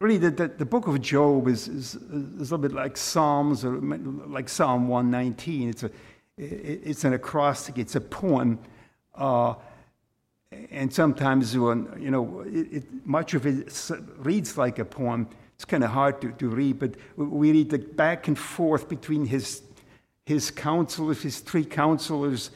really 0.00 0.18
the, 0.18 0.30
the, 0.30 0.48
the, 0.48 0.64
book 0.64 0.86
of 0.86 1.00
Job 1.00 1.48
is, 1.48 1.68
is, 1.68 1.94
is, 1.94 2.02
a 2.12 2.14
little 2.14 2.58
bit 2.58 2.72
like 2.72 2.96
Psalms 2.96 3.64
or 3.64 3.76
like 3.76 4.48
Psalm 4.48 4.88
119. 4.88 5.70
It's, 5.70 5.82
a, 5.82 5.90
it's 6.36 7.04
an 7.04 7.14
acrostic, 7.14 7.78
it's 7.78 7.96
a 7.96 8.00
poem. 8.00 8.58
Uh, 9.14 9.54
and 10.70 10.92
sometimes 10.92 11.56
when, 11.56 11.88
you 11.98 12.10
know, 12.10 12.40
it, 12.46 12.72
it, 12.72 13.06
much 13.06 13.34
of 13.34 13.46
it 13.46 13.90
reads 14.18 14.56
like 14.58 14.78
a 14.78 14.84
poem. 14.84 15.28
It's 15.54 15.64
kind 15.64 15.84
of 15.84 15.90
hard 15.90 16.20
to, 16.20 16.32
to 16.32 16.48
read, 16.48 16.78
but 16.78 16.94
we 17.16 17.52
read 17.52 17.70
the 17.70 17.78
back 17.78 18.28
and 18.28 18.38
forth 18.38 18.88
between 18.88 19.24
his, 19.26 19.62
his 20.26 20.50
counselors, 20.50 21.22
his 21.22 21.40
three 21.40 21.64
counselors, 21.64 22.50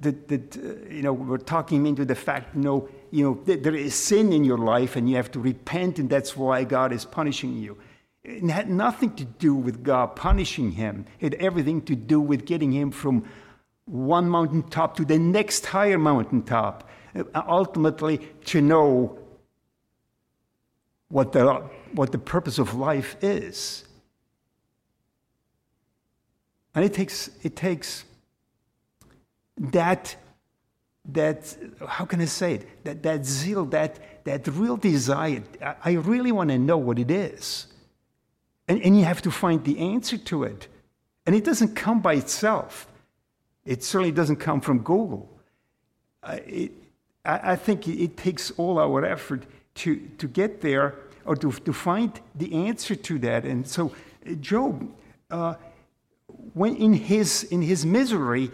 that, 0.00 0.28
that 0.28 0.56
uh, 0.56 0.92
you 0.92 1.02
know, 1.02 1.12
we're 1.12 1.38
talking 1.38 1.86
into 1.86 2.04
the 2.04 2.14
fact, 2.14 2.54
you 2.54 2.62
know, 2.62 2.88
you 3.10 3.24
know, 3.24 3.56
there 3.56 3.74
is 3.74 3.94
sin 3.94 4.32
in 4.32 4.44
your 4.44 4.58
life 4.58 4.96
and 4.96 5.08
you 5.08 5.16
have 5.16 5.30
to 5.32 5.40
repent, 5.40 5.98
and 5.98 6.08
that's 6.08 6.36
why 6.36 6.64
God 6.64 6.92
is 6.92 7.04
punishing 7.04 7.56
you. 7.56 7.76
It 8.22 8.48
had 8.50 8.68
nothing 8.68 9.14
to 9.16 9.24
do 9.24 9.54
with 9.54 9.82
God 9.82 10.14
punishing 10.14 10.72
him, 10.72 11.06
it 11.20 11.32
had 11.32 11.42
everything 11.42 11.82
to 11.82 11.96
do 11.96 12.20
with 12.20 12.44
getting 12.44 12.72
him 12.72 12.90
from 12.90 13.24
one 13.86 14.28
mountaintop 14.28 14.96
to 14.96 15.04
the 15.04 15.18
next 15.18 15.64
higher 15.66 15.98
mountaintop, 15.98 16.88
uh, 17.16 17.24
ultimately 17.48 18.18
to 18.44 18.60
know 18.60 19.18
what 21.08 21.32
the, 21.32 21.62
what 21.92 22.12
the 22.12 22.18
purpose 22.18 22.58
of 22.58 22.74
life 22.74 23.16
is. 23.22 23.84
And 26.74 26.84
it 26.84 26.92
takes, 26.92 27.30
it 27.42 27.56
takes 27.56 28.04
that 29.58 30.16
that 31.10 31.56
how 31.86 32.04
can 32.04 32.20
I 32.20 32.26
say 32.26 32.54
it? 32.54 32.84
That 32.84 33.02
that 33.02 33.24
zeal, 33.24 33.64
that 33.66 34.24
that 34.24 34.46
real 34.48 34.76
desire. 34.76 35.42
I 35.84 35.92
really 35.92 36.32
want 36.32 36.50
to 36.50 36.58
know 36.58 36.76
what 36.76 36.98
it 36.98 37.10
is. 37.10 37.66
And, 38.68 38.82
and 38.82 38.98
you 38.98 39.04
have 39.04 39.22
to 39.22 39.30
find 39.30 39.64
the 39.64 39.78
answer 39.78 40.18
to 40.18 40.44
it. 40.44 40.68
And 41.26 41.34
it 41.34 41.44
doesn't 41.44 41.74
come 41.74 42.00
by 42.00 42.14
itself. 42.14 42.86
It 43.64 43.82
certainly 43.82 44.12
doesn't 44.12 44.36
come 44.36 44.60
from 44.60 44.80
Google. 44.80 45.28
It, 46.26 46.72
I, 47.24 47.52
I, 47.52 47.56
think 47.56 47.88
it, 47.88 48.02
it, 48.02 48.16
takes 48.16 48.50
all 48.52 48.78
our 48.78 49.04
effort 49.04 49.44
to, 49.76 49.96
to 50.18 50.28
get 50.28 50.60
there 50.60 50.96
or 51.24 51.36
to, 51.36 51.50
to 51.50 51.72
find 51.72 52.12
the 52.34 52.52
answer 52.66 52.94
to 52.94 53.18
that. 53.20 53.44
And 53.44 53.66
so 53.66 53.94
Job, 54.40 54.90
uh, 55.30 55.54
when 56.52 56.76
in 56.76 56.92
his, 56.92 57.44
in 57.44 57.62
his 57.62 57.86
misery, 57.86 58.50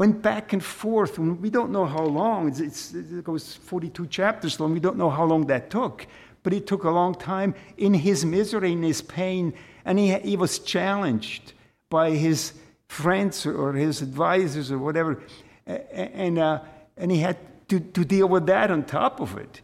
went 0.00 0.22
back 0.22 0.54
and 0.54 0.64
forth, 0.64 1.18
and 1.18 1.38
we 1.42 1.50
don't 1.50 1.70
know 1.70 1.84
how 1.84 2.02
long. 2.02 2.48
It's, 2.48 2.58
it's, 2.58 2.94
it 2.94 3.22
goes 3.22 3.52
42 3.52 4.06
chapters 4.06 4.58
long. 4.58 4.72
We 4.72 4.80
don't 4.80 4.96
know 4.96 5.10
how 5.10 5.26
long 5.26 5.44
that 5.48 5.68
took, 5.68 6.06
but 6.42 6.54
it 6.54 6.66
took 6.66 6.84
a 6.84 6.90
long 6.90 7.14
time 7.14 7.54
in 7.76 7.92
his 7.92 8.24
misery, 8.24 8.72
in 8.72 8.82
his 8.82 9.02
pain, 9.02 9.52
and 9.84 9.98
he, 9.98 10.14
he 10.20 10.38
was 10.38 10.58
challenged 10.58 11.52
by 11.90 12.12
his 12.12 12.54
friends 12.88 13.44
or 13.44 13.74
his 13.74 14.00
advisors 14.00 14.72
or 14.72 14.78
whatever, 14.78 15.22
and, 15.66 16.38
uh, 16.38 16.60
and 16.96 17.10
he 17.10 17.18
had 17.18 17.36
to, 17.68 17.78
to 17.78 18.02
deal 18.02 18.26
with 18.26 18.46
that 18.46 18.70
on 18.70 18.84
top 18.84 19.20
of 19.20 19.36
it. 19.36 19.60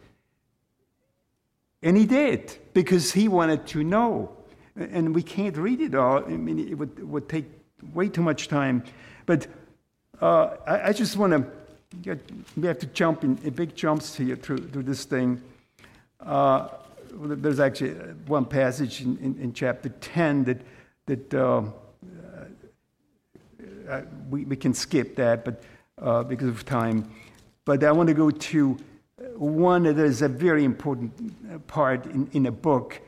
And 1.83 1.97
he 1.97 2.05
did, 2.05 2.59
because 2.75 3.11
he 3.11 3.27
wanted 3.27 3.67
to 3.69 3.83
know. 3.83 4.37
And 4.77 5.15
we 5.15 5.23
can't 5.23 5.57
read 5.57 5.81
it 5.81 5.95
all. 5.95 6.23
I 6.23 6.37
mean, 6.37 6.59
it 6.59 6.75
would, 6.75 6.99
it 6.99 7.09
would 7.09 7.27
take 7.27 7.47
way 7.95 8.11
too 8.11 8.23
much 8.23 8.49
time. 8.49 8.85
But 9.25 9.47
uh, 10.21 10.57
I, 10.67 10.89
I, 10.89 10.93
just 10.93 11.17
want 11.17 11.33
to, 11.33 12.19
we 12.57 12.67
have 12.67 12.79
to 12.79 12.87
jump 12.87 13.25
in, 13.25 13.39
in 13.45 13.51
big 13.51 13.75
jumps 13.75 14.15
here 14.15 14.37
through, 14.37 14.69
through 14.69 14.85
this 14.85 15.05
thing. 15.05 15.43
Uh, 16.21 16.69
there's 17.13 17.61
actually 17.61 17.91
one 18.27 18.45
passage 18.45 19.03
in, 19.03 19.19
in, 19.19 19.39
in 19.39 19.53
chapter 19.53 19.89
10 19.89 20.45
that, 20.45 20.61
that 21.07 21.35
uh, 21.35 21.63
uh 23.89 24.03
we, 24.31 24.45
we 24.45 24.57
can 24.57 24.75
skip 24.75 25.17
that 25.17 25.45
but, 25.45 25.63
uh, 26.01 26.23
because 26.23 26.49
of 26.49 26.65
time. 26.65 27.11
But 27.65 27.85
I 27.85 27.93
want 27.93 28.09
to 28.09 28.15
go 28.15 28.31
to 28.31 28.77
one 29.35 29.85
that 29.85 29.99
is 29.99 30.23
a 30.23 30.29
very 30.29 30.65
important 30.65 31.67
part 31.67 32.07
in, 32.07 32.29
in 32.33 32.47
a 32.47 32.53
book, 32.53 33.01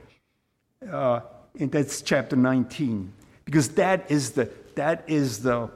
uh, 0.91 1.21
and 1.59 1.73
that's 1.73 2.03
chapter 2.03 2.37
19, 2.37 3.13
because 3.45 3.71
that 3.71 4.11
is 4.11 4.33
the, 4.33 4.51
that 4.75 5.05
is 5.07 5.43
the 5.43 5.71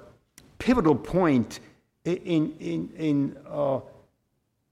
pivotal 0.62 0.94
point 0.94 1.58
in, 2.04 2.54
in, 2.60 2.92
in 2.96 3.36
uh, 3.50 3.80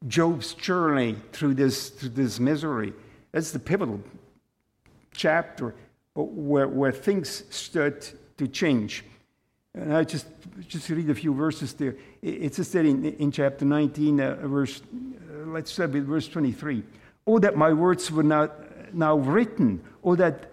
Job's 0.06 0.54
journey 0.54 1.16
through 1.32 1.54
this, 1.54 1.90
through 1.90 2.10
this 2.10 2.38
misery. 2.38 2.92
That's 3.32 3.50
the 3.50 3.58
pivotal 3.58 4.00
chapter 5.12 5.74
where, 6.14 6.68
where 6.68 6.92
things 6.92 7.42
start 7.50 8.12
to 8.36 8.46
change. 8.46 9.04
And 9.74 9.96
I 9.96 10.04
just, 10.04 10.26
just 10.68 10.88
read 10.90 11.10
a 11.10 11.14
few 11.14 11.34
verses 11.34 11.72
there. 11.74 11.96
It 12.22 12.54
says 12.54 12.70
that 12.70 12.86
in, 12.86 13.04
in 13.04 13.32
chapter 13.32 13.64
19, 13.64 14.20
uh, 14.20 14.34
verse, 14.46 14.82
uh, 14.82 15.46
let's 15.46 15.72
start 15.72 15.90
with 15.90 16.06
verse 16.06 16.28
23. 16.28 16.84
Oh, 17.26 17.40
that 17.40 17.56
my 17.56 17.72
words 17.72 18.12
were 18.12 18.22
not 18.22 18.94
now 18.94 19.16
written, 19.16 19.82
or 20.02 20.14
that 20.16 20.52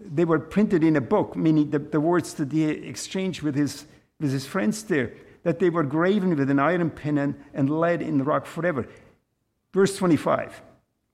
they 0.00 0.24
were 0.24 0.40
printed 0.40 0.82
in 0.82 0.96
a 0.96 1.00
book, 1.00 1.36
meaning 1.36 1.70
the, 1.70 1.78
the 1.78 2.00
words 2.00 2.34
that 2.34 2.50
he 2.50 2.64
exchanged 2.64 3.42
with 3.42 3.54
his 3.54 3.86
with 4.22 4.32
his 4.32 4.46
friends 4.46 4.84
there, 4.84 5.12
that 5.42 5.58
they 5.58 5.68
were 5.68 5.82
graven 5.82 6.36
with 6.36 6.48
an 6.48 6.60
iron 6.60 6.88
pen 6.88 7.18
and, 7.18 7.34
and 7.52 7.68
lead 7.68 8.00
in 8.00 8.18
the 8.18 8.24
rock 8.24 8.46
forever. 8.46 8.86
Verse 9.74 9.96
25, 9.96 10.62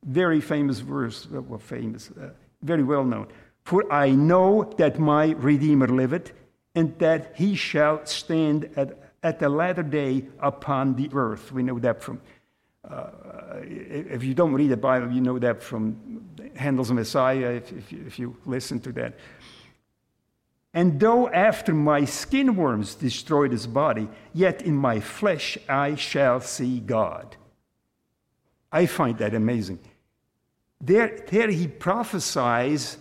very 0.04 0.40
famous 0.40 0.80
verse, 0.80 1.26
well, 1.30 1.59
famous, 1.59 2.11
uh, 2.11 2.30
very 2.62 2.82
well 2.84 3.04
known. 3.04 3.26
For 3.64 3.90
I 3.92 4.11
know 4.11 4.70
that 4.76 4.98
my 4.98 5.30
Redeemer 5.30 5.88
liveth, 5.88 6.32
and 6.74 6.96
that 6.98 7.32
he 7.34 7.54
shall 7.54 8.04
stand 8.06 8.70
at, 8.76 9.12
at 9.22 9.38
the 9.38 9.48
latter 9.48 9.82
day 9.82 10.26
upon 10.38 10.94
the 10.94 11.11
earth. 11.12 11.50
We 11.50 11.62
know 11.62 11.78
that 11.78 12.02
from, 12.02 12.20
uh, 12.88 13.09
if 13.62 14.22
you 14.22 14.34
don't 14.34 14.52
read 14.52 14.70
the 14.70 14.76
Bible, 14.76 15.11
you 15.11 15.20
know 15.20 15.38
that 15.38 15.62
from 15.62 16.22
Handel's 16.54 16.92
Messiah, 16.92 17.52
if, 17.52 17.72
if, 17.72 17.92
you, 17.92 18.04
if 18.06 18.18
you 18.18 18.36
listen 18.44 18.80
to 18.80 18.92
that. 18.92 19.14
And 20.74 21.00
though 21.00 21.28
after 21.28 21.72
my 21.72 22.04
skin 22.04 22.56
worms 22.56 22.94
destroy 22.94 23.48
this 23.48 23.66
body, 23.66 24.08
yet 24.32 24.62
in 24.62 24.76
my 24.76 25.00
flesh 25.00 25.58
I 25.68 25.94
shall 25.94 26.40
see 26.40 26.80
God. 26.80 27.36
I 28.70 28.86
find 28.86 29.16
that 29.18 29.34
amazing. 29.34 29.78
There, 30.80 31.24
there 31.30 31.50
he 31.50 31.66
prophesies 31.66 32.98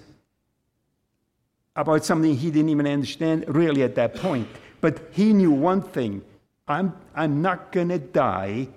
about 1.75 2.05
something 2.05 2.35
he 2.35 2.49
didn't 2.49 2.69
even 2.69 2.87
understand 2.87 3.45
really 3.47 3.83
at 3.83 3.95
that 3.95 4.15
point. 4.15 4.47
But 4.81 5.09
he 5.11 5.33
knew 5.33 5.51
one 5.51 5.81
thing 5.81 6.23
I'm, 6.67 6.93
I'm 7.15 7.41
not 7.41 7.71
going 7.71 7.89
to 7.89 7.99
die 7.99 8.69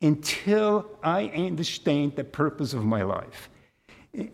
until 0.00 0.86
I 1.02 1.26
understand 1.28 2.16
the 2.16 2.24
purpose 2.24 2.72
of 2.74 2.84
my 2.84 3.02
life. 3.02 3.50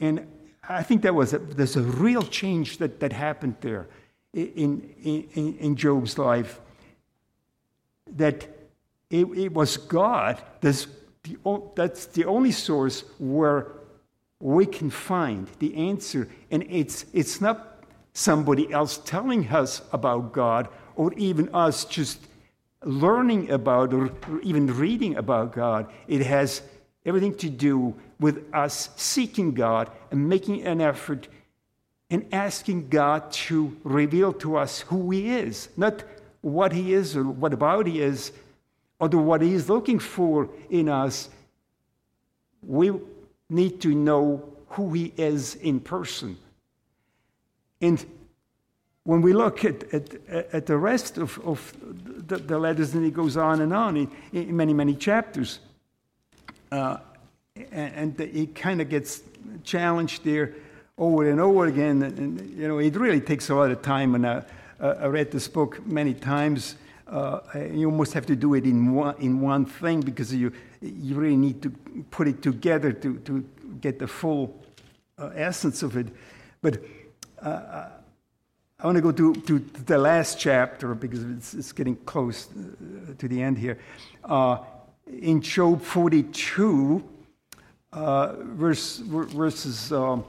And 0.00 0.26
I 0.68 0.82
think 0.82 1.02
that 1.02 1.14
was 1.14 1.32
a, 1.32 1.38
there's 1.38 1.76
a 1.76 1.82
real 1.82 2.22
change 2.22 2.78
that, 2.78 3.00
that 3.00 3.12
happened 3.12 3.56
there 3.60 3.88
in, 4.32 4.94
in, 5.02 5.56
in 5.58 5.76
Job's 5.76 6.18
life. 6.18 6.60
That 8.16 8.48
it, 9.10 9.26
it 9.26 9.52
was 9.52 9.76
God 9.76 10.42
that's 10.60 10.86
the, 11.22 11.36
that's 11.74 12.06
the 12.06 12.24
only 12.24 12.52
source 12.52 13.04
where 13.18 13.72
we 14.40 14.66
can 14.66 14.90
find 14.90 15.48
the 15.58 15.74
answer. 15.76 16.28
And 16.50 16.64
it's, 16.68 17.04
it's 17.12 17.40
not 17.40 17.84
somebody 18.12 18.72
else 18.72 18.98
telling 18.98 19.48
us 19.48 19.82
about 19.92 20.32
God 20.32 20.68
or 20.96 21.12
even 21.14 21.48
us 21.54 21.84
just 21.84 22.18
learning 22.84 23.50
about 23.50 23.94
or 23.94 24.10
even 24.42 24.66
reading 24.66 25.16
about 25.16 25.52
God. 25.52 25.90
It 26.08 26.22
has 26.22 26.62
everything 27.06 27.36
to 27.36 27.48
do 27.48 27.94
with 28.18 28.44
us 28.52 28.90
seeking 28.96 29.54
God 29.54 29.90
and 30.10 30.28
making 30.28 30.62
an 30.62 30.80
effort 30.80 31.28
and 32.12 32.26
asking 32.30 32.88
God 32.88 33.32
to 33.32 33.74
reveal 33.84 34.34
to 34.34 34.56
us 34.56 34.82
who 34.82 35.10
He 35.10 35.30
is, 35.30 35.70
not 35.78 36.04
what 36.42 36.70
He 36.70 36.92
is 36.92 37.16
or 37.16 37.24
what 37.24 37.54
about 37.54 37.86
He 37.86 38.02
is, 38.02 38.32
or 39.00 39.08
what 39.08 39.40
He 39.40 39.54
is 39.54 39.70
looking 39.70 39.98
for 39.98 40.50
in 40.68 40.90
us. 40.90 41.30
We 42.62 42.92
need 43.48 43.80
to 43.80 43.94
know 43.94 44.44
who 44.68 44.92
He 44.92 45.14
is 45.16 45.54
in 45.54 45.80
person. 45.80 46.36
And 47.80 48.04
when 49.04 49.22
we 49.22 49.32
look 49.32 49.64
at, 49.64 49.82
at, 49.94 50.14
at 50.28 50.66
the 50.66 50.76
rest 50.76 51.16
of, 51.16 51.38
of 51.40 51.74
the, 52.28 52.36
the, 52.36 52.58
letters, 52.58 52.94
and 52.94 53.06
it 53.06 53.14
goes 53.14 53.38
on 53.38 53.62
and 53.62 53.72
on 53.72 53.96
in, 53.96 54.10
in 54.34 54.54
many, 54.54 54.74
many 54.74 54.94
chapters, 54.94 55.60
uh, 56.70 56.98
and, 57.56 58.18
and 58.18 58.20
it 58.20 58.54
kind 58.54 58.82
of 58.82 58.90
gets 58.90 59.22
challenged 59.64 60.24
there 60.24 60.54
over 60.98 61.28
and 61.28 61.40
over 61.40 61.66
again. 61.66 62.02
And, 62.02 62.58
you 62.58 62.68
know, 62.68 62.78
it 62.78 62.94
really 62.96 63.20
takes 63.20 63.48
a 63.50 63.54
lot 63.54 63.70
of 63.70 63.82
time, 63.82 64.14
and 64.14 64.26
I, 64.26 64.42
I 64.80 65.06
read 65.06 65.30
this 65.30 65.48
book 65.48 65.84
many 65.86 66.14
times. 66.14 66.76
Uh, 67.06 67.40
you 67.72 67.90
almost 67.90 68.14
have 68.14 68.26
to 68.26 68.36
do 68.36 68.54
it 68.54 68.64
in 68.64 68.94
one, 68.94 69.14
in 69.18 69.40
one 69.40 69.66
thing 69.66 70.00
because 70.00 70.34
you, 70.34 70.52
you 70.80 71.14
really 71.14 71.36
need 71.36 71.60
to 71.62 71.70
put 72.10 72.26
it 72.26 72.42
together 72.42 72.92
to, 72.92 73.18
to 73.18 73.44
get 73.80 73.98
the 73.98 74.06
full 74.06 74.64
uh, 75.18 75.30
essence 75.34 75.82
of 75.82 75.96
it. 75.96 76.08
But 76.62 76.82
uh, 77.40 77.88
I 78.78 78.86
want 78.86 78.96
to 78.96 79.02
go 79.02 79.12
to, 79.12 79.34
to 79.34 79.58
the 79.58 79.98
last 79.98 80.40
chapter 80.40 80.94
because 80.94 81.22
it's, 81.22 81.54
it's 81.54 81.72
getting 81.72 81.96
close 81.96 82.48
uh, 82.48 83.12
to 83.18 83.28
the 83.28 83.42
end 83.42 83.58
here. 83.58 83.78
Uh, 84.24 84.58
in 85.06 85.42
Job 85.42 85.82
42, 85.82 87.04
uh, 87.92 88.32
verse, 88.38 88.98
verses, 88.98 89.92
um, 89.92 90.24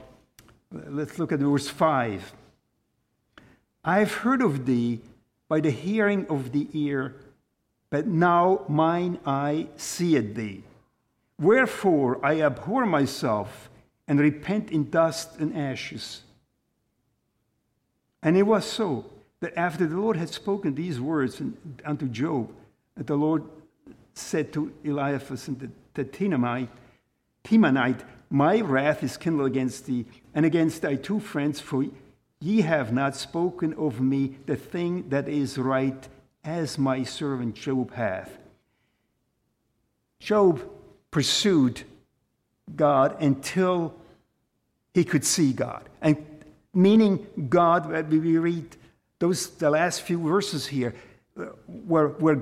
let's 0.88 1.18
look 1.18 1.32
at 1.32 1.38
verse 1.38 1.68
5. 1.68 2.32
I've 3.84 4.12
heard 4.12 4.42
of 4.42 4.66
thee 4.66 5.00
by 5.48 5.60
the 5.60 5.70
hearing 5.70 6.26
of 6.28 6.52
the 6.52 6.68
ear, 6.72 7.14
but 7.90 8.06
now 8.06 8.64
mine 8.68 9.18
eye 9.26 9.68
seeth 9.76 10.34
thee. 10.34 10.64
Wherefore 11.38 12.24
I 12.24 12.40
abhor 12.40 12.86
myself 12.86 13.70
and 14.08 14.18
repent 14.18 14.70
in 14.70 14.90
dust 14.90 15.38
and 15.38 15.56
ashes. 15.56 16.22
And 18.22 18.36
it 18.36 18.44
was 18.44 18.64
so 18.64 19.04
that 19.40 19.56
after 19.56 19.86
the 19.86 19.96
Lord 19.96 20.16
had 20.16 20.30
spoken 20.30 20.74
these 20.74 21.00
words 21.00 21.42
unto 21.84 22.08
Job, 22.08 22.50
that 22.96 23.06
the 23.06 23.16
Lord 23.16 23.44
said 24.14 24.52
to 24.54 24.72
Eliphaz 24.82 25.48
and 25.48 25.72
the, 25.94 26.04
Temanite, 27.44 28.00
My 28.30 28.60
wrath 28.60 29.02
is 29.02 29.16
kindled 29.16 29.46
against 29.46 29.86
thee 29.86 30.06
and 30.34 30.44
against 30.44 30.82
thy 30.82 30.96
two 30.96 31.20
friends, 31.20 31.60
for 31.60 31.84
ye 32.40 32.60
have 32.62 32.92
not 32.92 33.16
spoken 33.16 33.72
of 33.74 34.00
me 34.00 34.36
the 34.46 34.56
thing 34.56 35.08
that 35.08 35.28
is 35.28 35.56
right, 35.56 36.08
as 36.42 36.76
my 36.76 37.02
servant 37.04 37.54
Job 37.54 37.94
hath. 37.94 38.36
Job 40.20 40.62
pursued 41.10 41.82
God 42.74 43.20
until 43.22 43.94
he 44.92 45.04
could 45.04 45.24
see 45.24 45.52
God. 45.52 45.88
And 46.02 46.24
meaning 46.72 47.26
God, 47.48 48.10
we 48.10 48.38
read 48.38 48.76
those 49.18 49.48
the 49.50 49.70
last 49.70 50.02
few 50.02 50.18
verses 50.18 50.66
here, 50.66 50.94
uh, 51.38 51.44
where, 51.66 52.08
where 52.08 52.40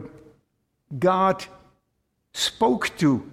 God 0.99 1.45
spoke 2.33 2.97
to 2.99 3.31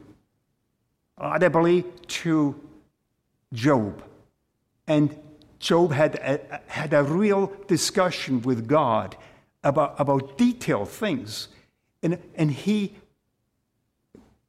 audibly 1.18 1.84
to 2.08 2.60
Job. 3.54 4.04
And 4.90 5.16
Job 5.60 5.94
had 5.94 6.16
a, 6.16 6.62
had 6.68 6.94
a 6.94 7.04
real 7.04 7.54
discussion 7.68 8.42
with 8.42 8.68
God 8.68 9.16
about, 9.64 9.96
about 10.00 10.38
detailed 10.38 10.90
things. 10.90 11.50
And, 12.02 12.18
and 12.36 12.52
he 12.52 12.96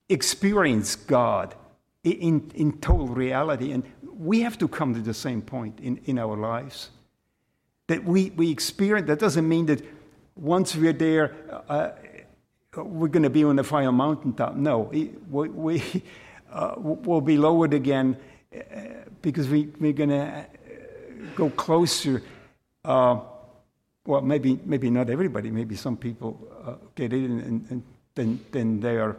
experienced 0.08 1.06
God 1.06 1.54
in, 2.02 2.50
in 2.54 2.78
total 2.78 3.08
reality. 3.08 3.72
And 3.72 3.84
we 4.02 4.40
have 4.40 4.56
to 4.58 4.66
come 4.66 4.94
to 4.94 5.00
the 5.00 5.14
same 5.14 5.42
point 5.42 5.78
in, 5.78 5.98
in 6.06 6.18
our 6.18 6.36
lives. 6.36 6.90
That 7.88 8.04
we, 8.04 8.30
we 8.30 8.50
experience, 8.50 9.08
that 9.08 9.18
doesn't 9.18 9.46
mean 9.46 9.66
that 9.66 9.82
once 10.36 10.74
we're 10.74 10.94
there, 10.94 11.34
uh, 11.68 11.90
we're 12.76 13.08
going 13.08 13.24
to 13.24 13.30
be 13.30 13.44
on 13.44 13.56
the 13.56 13.64
final 13.64 13.92
mountaintop. 13.92 14.54
No, 14.54 14.78
we, 14.78 15.10
we, 15.28 15.82
uh, 16.52 16.74
will 16.76 17.20
be 17.20 17.36
lowered 17.36 17.74
again 17.74 18.16
uh, 18.16 18.29
because 19.22 19.48
we, 19.48 19.68
we're 19.78 19.92
going 19.92 20.10
to 20.10 20.26
uh, 20.26 20.44
go 21.34 21.50
closer. 21.50 22.22
Uh, 22.84 23.20
well, 24.06 24.22
maybe, 24.22 24.58
maybe 24.64 24.90
not 24.90 25.10
everybody, 25.10 25.50
maybe 25.50 25.76
some 25.76 25.96
people 25.96 26.48
uh, 26.66 26.74
get 26.94 27.12
it 27.12 27.24
and, 27.24 27.42
and, 27.42 27.66
and, 27.70 27.82
then, 28.14 28.40
then 28.50 28.80
they 28.80 28.96
are, 28.96 29.16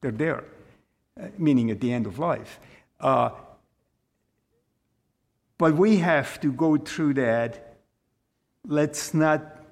they're 0.00 0.10
there, 0.10 0.44
meaning 1.38 1.70
at 1.70 1.80
the 1.80 1.92
end 1.92 2.06
of 2.06 2.18
life. 2.18 2.58
But 5.62 5.76
we 5.76 5.98
have 5.98 6.40
to 6.40 6.50
go 6.50 6.76
through 6.76 7.14
that. 7.14 7.76
Let's 8.66 9.14
not, 9.14 9.62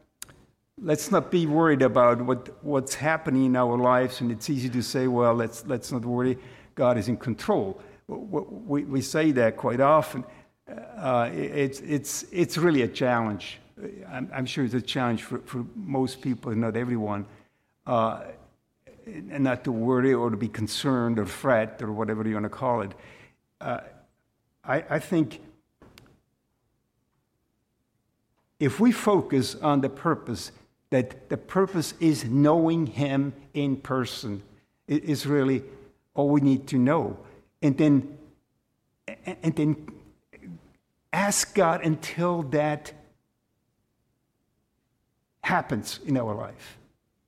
let's 0.80 1.10
not 1.10 1.32
be 1.32 1.46
worried 1.46 1.82
about 1.82 2.22
what, 2.22 2.64
what's 2.64 2.94
happening 2.94 3.46
in 3.46 3.56
our 3.56 3.76
lives. 3.76 4.20
And 4.20 4.30
it's 4.30 4.48
easy 4.48 4.68
to 4.68 4.82
say, 4.82 5.08
well, 5.08 5.34
let's, 5.34 5.66
let's 5.66 5.90
not 5.90 6.04
worry. 6.04 6.38
God 6.76 6.96
is 6.96 7.08
in 7.08 7.16
control. 7.16 7.82
We, 8.10 8.84
we 8.84 9.00
say 9.02 9.30
that 9.32 9.56
quite 9.56 9.80
often. 9.80 10.24
Uh, 10.68 11.30
it's, 11.32 11.80
it's, 11.80 12.24
it's 12.32 12.58
really 12.58 12.82
a 12.82 12.88
challenge. 12.88 13.58
I'm, 14.08 14.30
I'm, 14.34 14.46
sure 14.46 14.64
it's 14.64 14.74
a 14.74 14.80
challenge 14.80 15.22
for, 15.22 15.38
for 15.38 15.64
most 15.76 16.20
people, 16.20 16.54
not 16.54 16.76
everyone, 16.76 17.24
uh, 17.86 18.22
and 19.06 19.44
not 19.44 19.64
to 19.64 19.72
worry 19.72 20.12
or 20.12 20.30
to 20.30 20.36
be 20.36 20.48
concerned 20.48 21.18
or 21.18 21.26
fret 21.26 21.80
or 21.82 21.92
whatever 21.92 22.26
you 22.26 22.34
want 22.34 22.44
to 22.44 22.50
call 22.50 22.82
it. 22.82 22.92
Uh, 23.60 23.80
I, 24.64 24.84
I 24.90 24.98
think 24.98 25.40
if 28.58 28.80
we 28.80 28.92
focus 28.92 29.54
on 29.54 29.80
the 29.80 29.88
purpose, 29.88 30.52
that 30.90 31.28
the 31.28 31.36
purpose 31.36 31.94
is 32.00 32.24
knowing 32.24 32.86
Him 32.86 33.32
in 33.54 33.76
person, 33.76 34.42
it 34.88 35.04
is 35.04 35.26
really 35.26 35.62
all 36.14 36.28
we 36.28 36.40
need 36.40 36.66
to 36.68 36.76
know. 36.76 37.16
And 37.62 37.76
then, 37.76 38.18
and 39.42 39.54
then 39.54 39.86
ask 41.12 41.54
God 41.54 41.84
until 41.84 42.42
that 42.44 42.92
happens 45.42 46.00
in 46.06 46.16
our 46.16 46.34
life. 46.34 46.78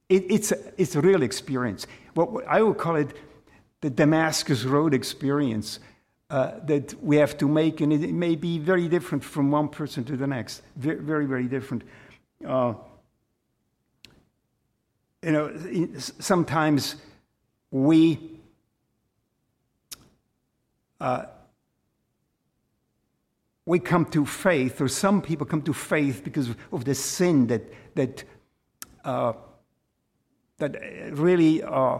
It, 0.08 0.30
it's, 0.30 0.52
a, 0.52 0.58
it's 0.76 0.94
a 0.94 1.00
real 1.00 1.22
experience. 1.22 1.86
What 2.14 2.46
I 2.46 2.62
would 2.62 2.78
call 2.78 2.96
it 2.96 3.16
the 3.80 3.90
Damascus 3.90 4.64
Road 4.64 4.94
experience 4.94 5.80
uh, 6.30 6.60
that 6.64 6.94
we 7.02 7.16
have 7.16 7.36
to 7.38 7.48
make, 7.48 7.80
and 7.80 7.92
it, 7.92 8.02
it, 8.02 8.12
may 8.12 8.36
be 8.36 8.58
very 8.58 8.88
different 8.88 9.22
from 9.22 9.50
one 9.50 9.68
person 9.68 10.04
to 10.04 10.16
the 10.16 10.26
next. 10.26 10.62
Very, 10.76 11.00
very, 11.00 11.26
very 11.26 11.46
different. 11.46 11.82
Uh, 12.46 12.74
you 15.22 15.32
know, 15.32 15.52
sometimes 15.98 16.96
we 17.70 18.40
uh, 21.02 21.26
we 23.66 23.78
come 23.78 24.04
to 24.06 24.24
faith, 24.24 24.80
or 24.80 24.88
some 24.88 25.20
people 25.20 25.46
come 25.46 25.62
to 25.62 25.72
faith 25.72 26.22
because 26.24 26.50
of 26.70 26.84
the 26.84 26.94
sin 26.94 27.46
that 27.48 27.62
that 27.94 28.24
uh, 29.04 29.32
that 30.58 30.76
really 31.12 31.62
uh, 31.62 31.98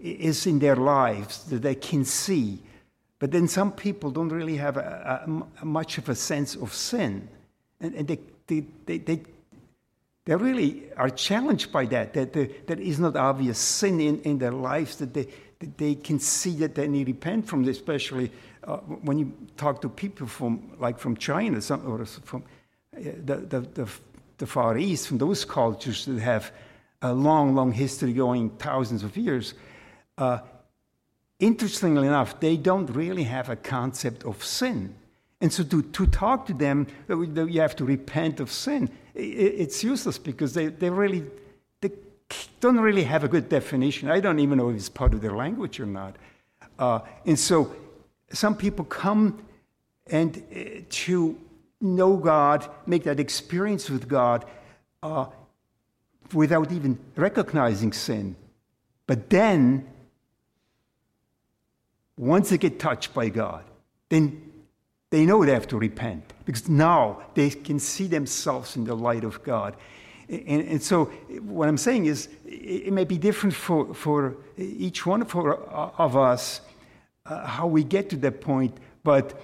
is 0.00 0.46
in 0.46 0.58
their 0.58 0.76
lives 0.76 1.44
that 1.50 1.62
they 1.62 1.74
can 1.74 2.04
see. 2.04 2.58
But 3.18 3.30
then 3.30 3.48
some 3.48 3.72
people 3.72 4.10
don't 4.10 4.30
really 4.30 4.56
have 4.56 4.78
a, 4.78 5.26
a, 5.26 5.42
a 5.62 5.64
much 5.64 5.98
of 5.98 6.08
a 6.08 6.14
sense 6.14 6.56
of 6.56 6.72
sin, 6.72 7.28
and, 7.80 7.94
and 7.94 8.08
they, 8.08 8.18
they, 8.46 8.64
they, 8.86 8.98
they 8.98 9.22
they 10.24 10.34
really 10.36 10.84
are 10.96 11.10
challenged 11.10 11.72
by 11.72 11.86
that, 11.86 12.14
that 12.14 12.32
there, 12.32 12.48
not 12.98 13.16
obvious 13.16 13.58
sin 13.58 14.00
in, 14.00 14.20
in 14.20 14.38
their 14.38 14.52
lives, 14.52 14.96
that 14.96 15.12
they, 15.12 15.26
they 15.76 15.94
can 15.94 16.18
see 16.18 16.54
that 16.56 16.74
they 16.74 16.88
need 16.88 17.06
to 17.06 17.12
repent 17.12 17.46
from 17.46 17.64
this, 17.64 17.76
especially 17.76 18.30
uh, 18.64 18.78
when 18.78 19.18
you 19.18 19.32
talk 19.56 19.80
to 19.82 19.88
people 19.88 20.26
from, 20.26 20.72
like 20.78 20.98
from 20.98 21.16
China 21.16 21.60
some, 21.60 21.86
or 21.86 22.04
from 22.04 22.42
uh, 22.96 23.00
the, 23.24 23.36
the, 23.36 23.60
the, 23.60 23.88
the, 24.38 24.46
Far 24.46 24.78
East, 24.78 25.08
from 25.08 25.18
those 25.18 25.44
cultures 25.44 26.06
that 26.06 26.20
have 26.20 26.52
a 27.02 27.12
long, 27.12 27.54
long 27.54 27.72
history 27.72 28.12
going 28.12 28.50
thousands 28.50 29.02
of 29.02 29.16
years. 29.16 29.54
Uh, 30.18 30.38
interestingly 31.38 32.06
enough, 32.06 32.40
they 32.40 32.56
don't 32.56 32.86
really 32.90 33.24
have 33.24 33.48
a 33.48 33.56
concept 33.56 34.24
of 34.24 34.42
sin. 34.44 34.94
And 35.42 35.52
so 35.52 35.62
to, 35.64 35.82
to 35.82 36.06
talk 36.06 36.46
to 36.46 36.54
them, 36.54 36.86
that 37.06 37.48
you 37.50 37.60
have 37.60 37.76
to 37.76 37.84
repent 37.84 38.40
of 38.40 38.50
sin 38.50 38.90
it's 39.14 39.82
useless 39.82 40.18
because 40.18 40.54
they, 40.54 40.66
they 40.66 40.90
really 40.90 41.24
don't 42.60 42.78
really 42.78 43.04
have 43.04 43.24
a 43.24 43.28
good 43.28 43.48
definition. 43.48 44.10
I 44.10 44.20
don't 44.20 44.38
even 44.38 44.58
know 44.58 44.70
if 44.70 44.76
it's 44.76 44.88
part 44.88 45.14
of 45.14 45.20
their 45.20 45.34
language 45.34 45.80
or 45.80 45.86
not. 45.86 46.16
Uh, 46.78 47.00
and 47.26 47.38
so 47.38 47.74
some 48.32 48.56
people 48.56 48.84
come 48.84 49.42
and 50.06 50.42
uh, 50.54 50.82
to 50.88 51.38
know 51.80 52.16
God, 52.16 52.68
make 52.86 53.04
that 53.04 53.20
experience 53.20 53.88
with 53.88 54.08
God 54.08 54.44
uh, 55.02 55.26
without 56.32 56.72
even 56.72 56.98
recognizing 57.16 57.92
sin. 57.92 58.36
But 59.06 59.30
then, 59.30 59.88
once 62.16 62.50
they 62.50 62.58
get 62.58 62.78
touched 62.78 63.14
by 63.14 63.28
God, 63.30 63.64
then 64.08 64.50
they 65.10 65.26
know 65.26 65.44
they 65.44 65.52
have 65.52 65.68
to 65.68 65.78
repent 65.78 66.32
because 66.44 66.68
now 66.68 67.22
they 67.34 67.50
can 67.50 67.80
see 67.80 68.06
themselves 68.06 68.76
in 68.76 68.84
the 68.84 68.94
light 68.94 69.24
of 69.24 69.42
God. 69.42 69.76
And, 70.30 70.62
and 70.68 70.82
so, 70.82 71.06
what 71.42 71.68
I'm 71.68 71.76
saying 71.76 72.06
is, 72.06 72.28
it 72.44 72.92
may 72.92 73.04
be 73.04 73.18
different 73.18 73.54
for, 73.54 73.92
for 73.94 74.36
each 74.56 75.04
one 75.04 75.24
for, 75.24 75.58
uh, 75.74 75.90
of 75.98 76.16
us 76.16 76.60
uh, 77.26 77.44
how 77.44 77.66
we 77.66 77.82
get 77.82 78.10
to 78.10 78.16
that 78.18 78.40
point, 78.40 78.76
but 79.02 79.40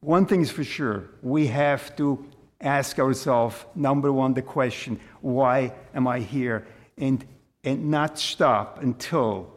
one 0.00 0.26
thing 0.26 0.42
is 0.42 0.50
for 0.50 0.64
sure 0.64 1.04
we 1.22 1.46
have 1.46 1.96
to 1.96 2.26
ask 2.60 2.98
ourselves 2.98 3.56
number 3.74 4.12
one, 4.12 4.34
the 4.34 4.42
question, 4.42 5.00
why 5.22 5.72
am 5.94 6.06
I 6.06 6.20
here? 6.20 6.66
And, 6.98 7.24
and 7.62 7.90
not 7.90 8.18
stop 8.18 8.82
until 8.82 9.50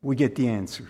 we 0.00 0.16
get 0.16 0.34
the 0.34 0.48
answer. 0.48 0.88